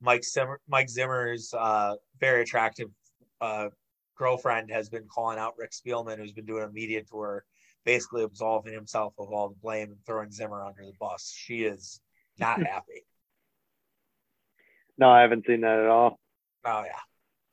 [0.00, 2.88] Mike Zimmer, Mike Zimmer's uh, very attractive
[3.40, 3.68] uh,
[4.20, 7.42] girlfriend has been calling out Rick Spielman, who's been doing a media tour,
[7.86, 11.34] basically absolving himself of all the blame and throwing Zimmer under the bus.
[11.34, 12.00] She is
[12.38, 13.06] not happy.
[14.98, 16.20] No, I haven't seen that at all.
[16.66, 17.00] Oh yeah,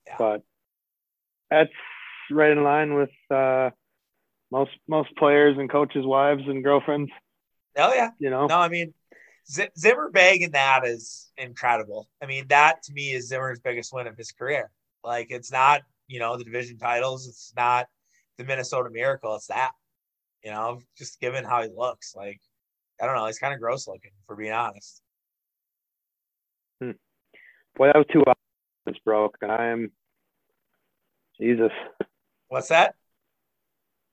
[0.05, 0.15] yeah.
[0.19, 0.41] But
[1.49, 1.71] that's
[2.29, 3.69] right in line with uh,
[4.51, 7.09] most most players and coaches' wives and girlfriends.
[7.77, 8.47] Oh yeah, you know.
[8.47, 8.93] No, I mean
[9.49, 12.09] Z- Zimmer bagging that is incredible.
[12.21, 14.69] I mean, that to me is Zimmer's biggest win of his career.
[15.05, 17.27] Like it's not you know, the division titles.
[17.27, 17.87] It's not
[18.37, 19.35] the Minnesota Miracle.
[19.35, 19.71] It's that,
[20.43, 22.15] you know, just given how he looks.
[22.15, 22.39] Like,
[23.01, 23.25] I don't know.
[23.25, 25.01] He's kind of gross looking, for being honest.
[26.81, 26.91] Hmm.
[27.75, 28.35] Boy, that was two hours
[28.85, 29.91] this broke, and I am
[31.39, 31.71] Jesus.
[32.47, 32.95] What's that?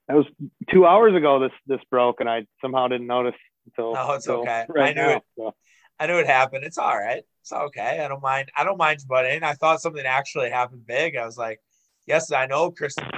[0.09, 0.27] That was
[0.73, 1.41] two hours ago.
[1.41, 3.35] This this broke, and I somehow didn't notice
[3.67, 3.95] until.
[3.95, 4.67] No, it's until okay.
[4.69, 5.23] Right I knew now, it.
[5.39, 5.55] So.
[5.99, 6.65] I knew it happened.
[6.65, 7.23] It's all right.
[7.41, 8.01] It's okay.
[8.05, 8.51] I don't mind.
[8.57, 9.43] I don't mind butting.
[9.43, 11.17] I thought something actually happened big.
[11.17, 11.61] I was like,
[12.07, 13.09] yes, I know Christian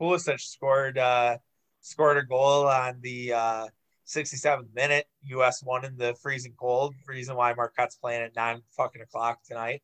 [0.00, 1.38] Pulisic scored uh,
[1.80, 3.66] scored a goal on the uh,
[4.06, 5.06] 67th minute.
[5.24, 5.62] U.S.
[5.62, 6.94] won in the freezing cold.
[7.06, 9.82] Reason why Marquette's playing at nine fucking o'clock tonight.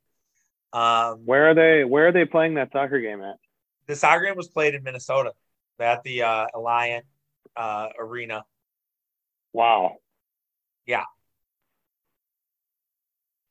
[0.72, 1.84] Um, where are they?
[1.84, 3.36] Where are they playing that soccer game at?
[3.86, 5.32] The soccer game was played in Minnesota
[5.78, 7.02] at the uh, Allianz
[7.56, 8.44] uh, Arena.
[9.52, 9.96] Wow.
[10.86, 11.04] Yeah.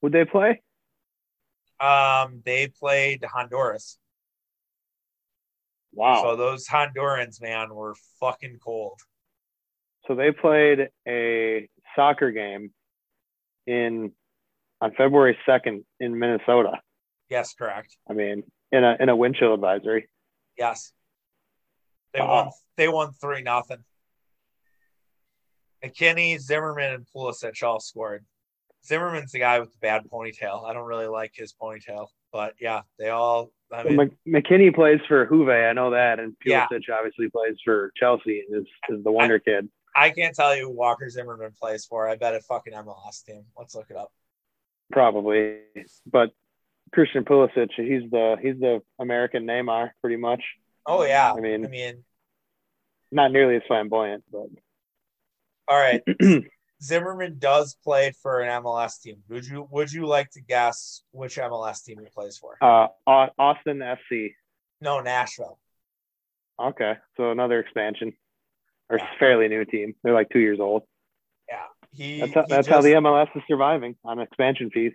[0.02, 0.62] Would they play?
[1.80, 3.98] Um, they played Honduras.
[5.96, 6.22] Wow.
[6.22, 9.00] So those Hondurans, man, were fucking cold.
[10.08, 12.72] So they played a soccer game
[13.66, 14.12] in
[14.82, 16.74] on February second in Minnesota.
[17.30, 17.96] Yes, correct.
[18.08, 20.08] I mean, in a in a wind chill advisory.
[20.58, 20.92] Yes.
[22.14, 22.44] They wow.
[22.44, 22.52] won.
[22.78, 23.84] They won three nothing.
[25.84, 28.26] McKennie, Zimmerman, and Pulisic all scored.
[28.86, 30.66] Zimmerman's the guy with the bad ponytail.
[30.66, 35.26] I don't really like his ponytail, but yeah, they all I mean, McKennie plays for
[35.26, 36.96] Juve, I know that, and Pulisic yeah.
[36.96, 39.70] obviously plays for Chelsea and is, is the wonder I, kid.
[39.96, 42.10] I can't tell you who Walker Zimmerman plays for.
[42.10, 43.46] I bet a fucking MLS team.
[43.58, 44.12] Let's look it up.
[44.92, 45.60] Probably,
[46.06, 46.32] but
[46.94, 50.44] Christian Pulisic, he's the he's the American Neymar, pretty much.
[50.86, 51.32] Oh yeah.
[51.32, 52.04] I mean, I mean,
[53.14, 54.48] not nearly as flamboyant, but.
[55.70, 56.04] All right.
[56.82, 59.18] Zimmerman does play for an MLS team.
[59.30, 62.58] Would you would you like to guess which MLS team he plays for?
[62.62, 64.34] Uh, Austin FC.
[64.82, 65.60] No, Nashville.
[66.60, 68.14] Okay, so another expansion,
[68.90, 69.08] or yeah.
[69.20, 69.96] fairly new team.
[70.04, 70.84] They're like two years old.
[71.50, 72.20] Yeah, he.
[72.22, 74.94] That's, how, he that's just, how the MLS is surviving on expansion fees.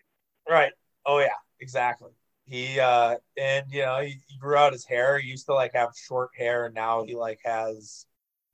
[0.49, 0.73] Right.
[1.07, 1.29] Oh yeah,
[1.61, 2.11] exactly.
[2.47, 5.19] He uh, and you know he, he grew out his hair.
[5.19, 8.07] He used to like have short hair, and now he like has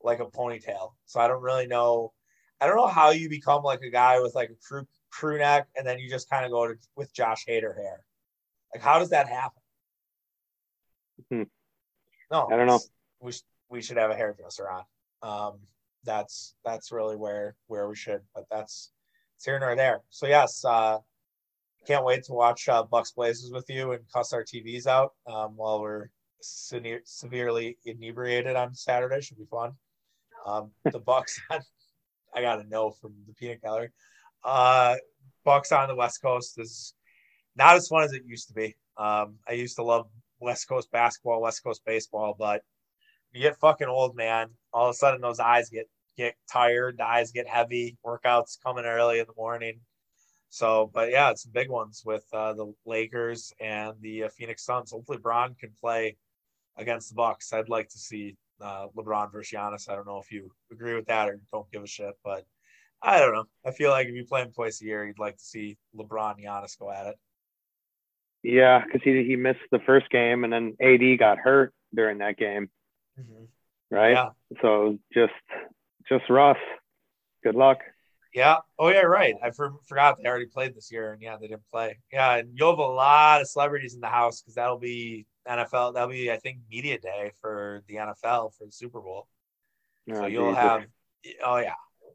[0.02, 0.92] like a ponytail.
[1.06, 2.12] So I don't really know
[2.60, 5.68] I don't know how you become like a guy with like a crew crew neck
[5.76, 8.00] and then you just kind of go to, with Josh Hader hair.
[8.74, 9.62] Like, how does that happen?
[11.30, 11.42] Hmm.
[12.30, 12.80] No, I don't know.
[13.20, 14.84] We sh- we should have a hairdresser on.
[15.22, 15.58] Um,
[16.04, 18.92] that's that's really where where we should, but that's
[19.36, 20.00] it's here nor there.
[20.10, 20.98] So yes, uh,
[21.86, 25.56] can't wait to watch uh, Bucks Blazers with you and cuss our TVs out um,
[25.56, 26.08] while we're
[26.40, 29.20] se- severely inebriated on Saturday.
[29.20, 29.72] Should be fun.
[30.44, 31.60] Um, the Bucks on
[32.36, 33.88] I got to know from the peanut gallery.
[34.44, 34.96] Uh,
[35.44, 36.94] Bucks on the West Coast is
[37.56, 38.76] not as fun as it used to be.
[38.98, 40.06] Um, I used to love
[40.38, 42.62] West Coast basketball, West Coast baseball, but
[43.32, 44.50] you get fucking old, man.
[44.72, 48.84] All of a sudden, those eyes get get tired, the eyes get heavy, workouts coming
[48.84, 49.80] early in the morning.
[50.50, 54.92] So, but yeah, it's big ones with uh, the Lakers and the uh, Phoenix Suns.
[54.92, 56.16] Hopefully, Bron can play
[56.76, 57.52] against the Bucks.
[57.52, 59.88] I'd like to see uh, LeBron versus Giannis.
[59.88, 62.44] I don't know if you agree with that or don't give a shit, but
[63.02, 63.44] I don't know.
[63.64, 66.42] I feel like if you play him twice a year, you'd like to see LeBron
[66.42, 67.16] Giannis go at it.
[68.42, 72.36] Yeah, because he he missed the first game and then AD got hurt during that
[72.36, 72.70] game,
[73.18, 73.44] mm-hmm.
[73.90, 74.12] right?
[74.12, 74.28] Yeah.
[74.62, 75.32] So just
[76.08, 76.58] just Russ.
[77.42, 77.78] Good luck.
[78.32, 78.58] Yeah.
[78.78, 79.34] Oh yeah, right.
[79.42, 81.98] I for, forgot they already played this year, and yeah, they didn't play.
[82.12, 85.94] Yeah, and you'll have a lot of celebrities in the house because that'll be NFL.
[85.94, 89.28] That'll be I think media day for the NFL for the Super Bowl.
[90.12, 90.62] So you'll Jesus.
[90.62, 90.84] have.
[91.44, 91.74] Oh yeah.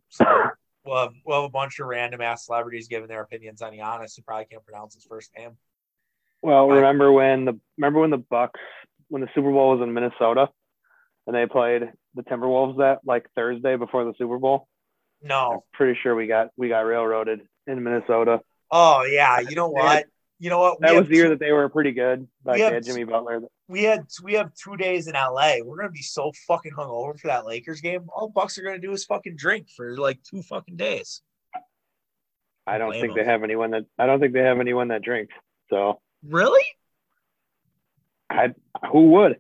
[0.10, 0.26] So
[0.86, 4.16] we'll have, we'll have a bunch of random ass celebrities giving their opinions on Giannis
[4.16, 5.58] who probably can't pronounce his first name.
[6.42, 8.60] Well, remember when the remember when the Bucks
[9.10, 10.50] when the Super Bowl was in Minnesota
[11.28, 11.84] and they played
[12.16, 14.68] the Timberwolves that like Thursday before the Super Bowl?
[15.22, 15.52] No.
[15.52, 18.42] I'm pretty sure we got we got railroaded in Minnesota.
[18.72, 20.06] Oh yeah, you know what?
[20.42, 20.82] You know what?
[20.82, 22.28] That was the year that they were pretty good.
[22.44, 23.44] Like we had Jimmy Butler.
[23.68, 25.58] We had we have two days in LA.
[25.64, 28.08] We're gonna be so fucking hungover for that Lakers game.
[28.12, 31.22] All Bucks are gonna do is fucking drink for like two fucking days.
[32.66, 33.24] I don't Blame think them.
[33.24, 35.36] they have anyone that I don't think they have anyone that drinks.
[35.70, 36.66] So really,
[38.28, 38.56] I
[38.92, 39.40] who would?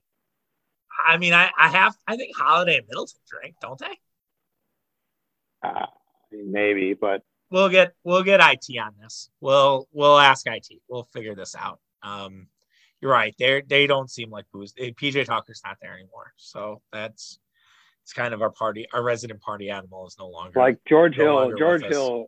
[1.03, 3.97] I mean, I I have I think Holiday and Middleton drink, don't they?
[5.63, 5.87] Uh,
[6.31, 9.29] maybe, but we'll get we'll get IT on this.
[9.39, 10.67] We'll we'll ask IT.
[10.87, 11.79] We'll figure this out.
[12.01, 12.47] Um,
[13.01, 13.35] you're right.
[13.37, 14.73] They they don't seem like booze.
[14.77, 17.39] Eh, PJ Tucker's not there anymore, so that's
[18.03, 18.87] it's kind of our party.
[18.93, 21.57] Our resident party animal is no longer like George no Hill.
[21.57, 22.25] George Hill.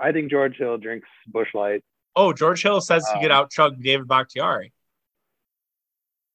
[0.00, 1.82] I think George Hill drinks Busch Light.
[2.14, 4.72] Oh, George Hill says um, he could out chug David Bakhtiari.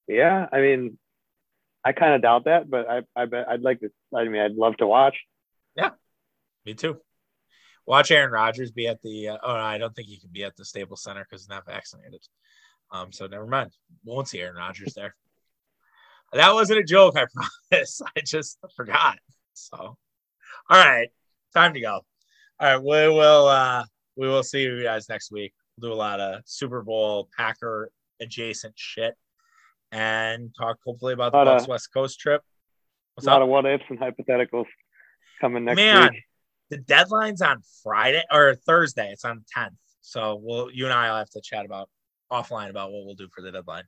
[0.07, 0.97] Yeah, I mean,
[1.83, 3.89] I kind of doubt that, but I I bet I'd like to.
[4.15, 5.15] I mean, I'd love to watch.
[5.75, 5.91] Yeah,
[6.65, 6.99] me too.
[7.87, 9.29] Watch Aaron Rodgers be at the.
[9.29, 11.49] Uh, oh, no, I don't think he can be at the Staples Center because he's
[11.49, 12.21] not vaccinated.
[12.91, 13.71] Um, so never mind.
[14.05, 15.15] Won't see Aaron Rodgers there.
[16.33, 17.25] That wasn't a joke, I
[17.71, 18.01] promise.
[18.15, 19.17] I just forgot.
[19.53, 19.97] So, all
[20.69, 21.07] right,
[21.53, 22.01] time to go.
[22.59, 23.47] All right, we will.
[23.47, 23.85] uh
[24.17, 25.53] We will see you guys next week.
[25.79, 29.15] We'll do a lot of Super Bowl Packer adjacent shit
[29.91, 32.41] and talk hopefully about the Bucks West Coast trip.
[33.15, 33.43] What's a lot up?
[33.43, 34.65] of what ifs and hypotheticals
[35.39, 36.23] coming next Man, week
[36.69, 39.11] the deadline's on Friday or Thursday.
[39.11, 39.75] It's on the 10th.
[40.01, 41.89] So we'll you and I will have to chat about
[42.31, 43.83] offline about what we'll do for the deadline.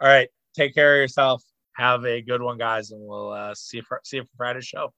[0.00, 0.28] All right.
[0.54, 1.42] Take care of yourself.
[1.74, 4.64] Have a good one, guys, and we'll uh, see you for, see you for Friday's
[4.64, 4.92] show.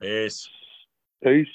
[0.00, 0.48] Peace.
[1.22, 1.46] Peace.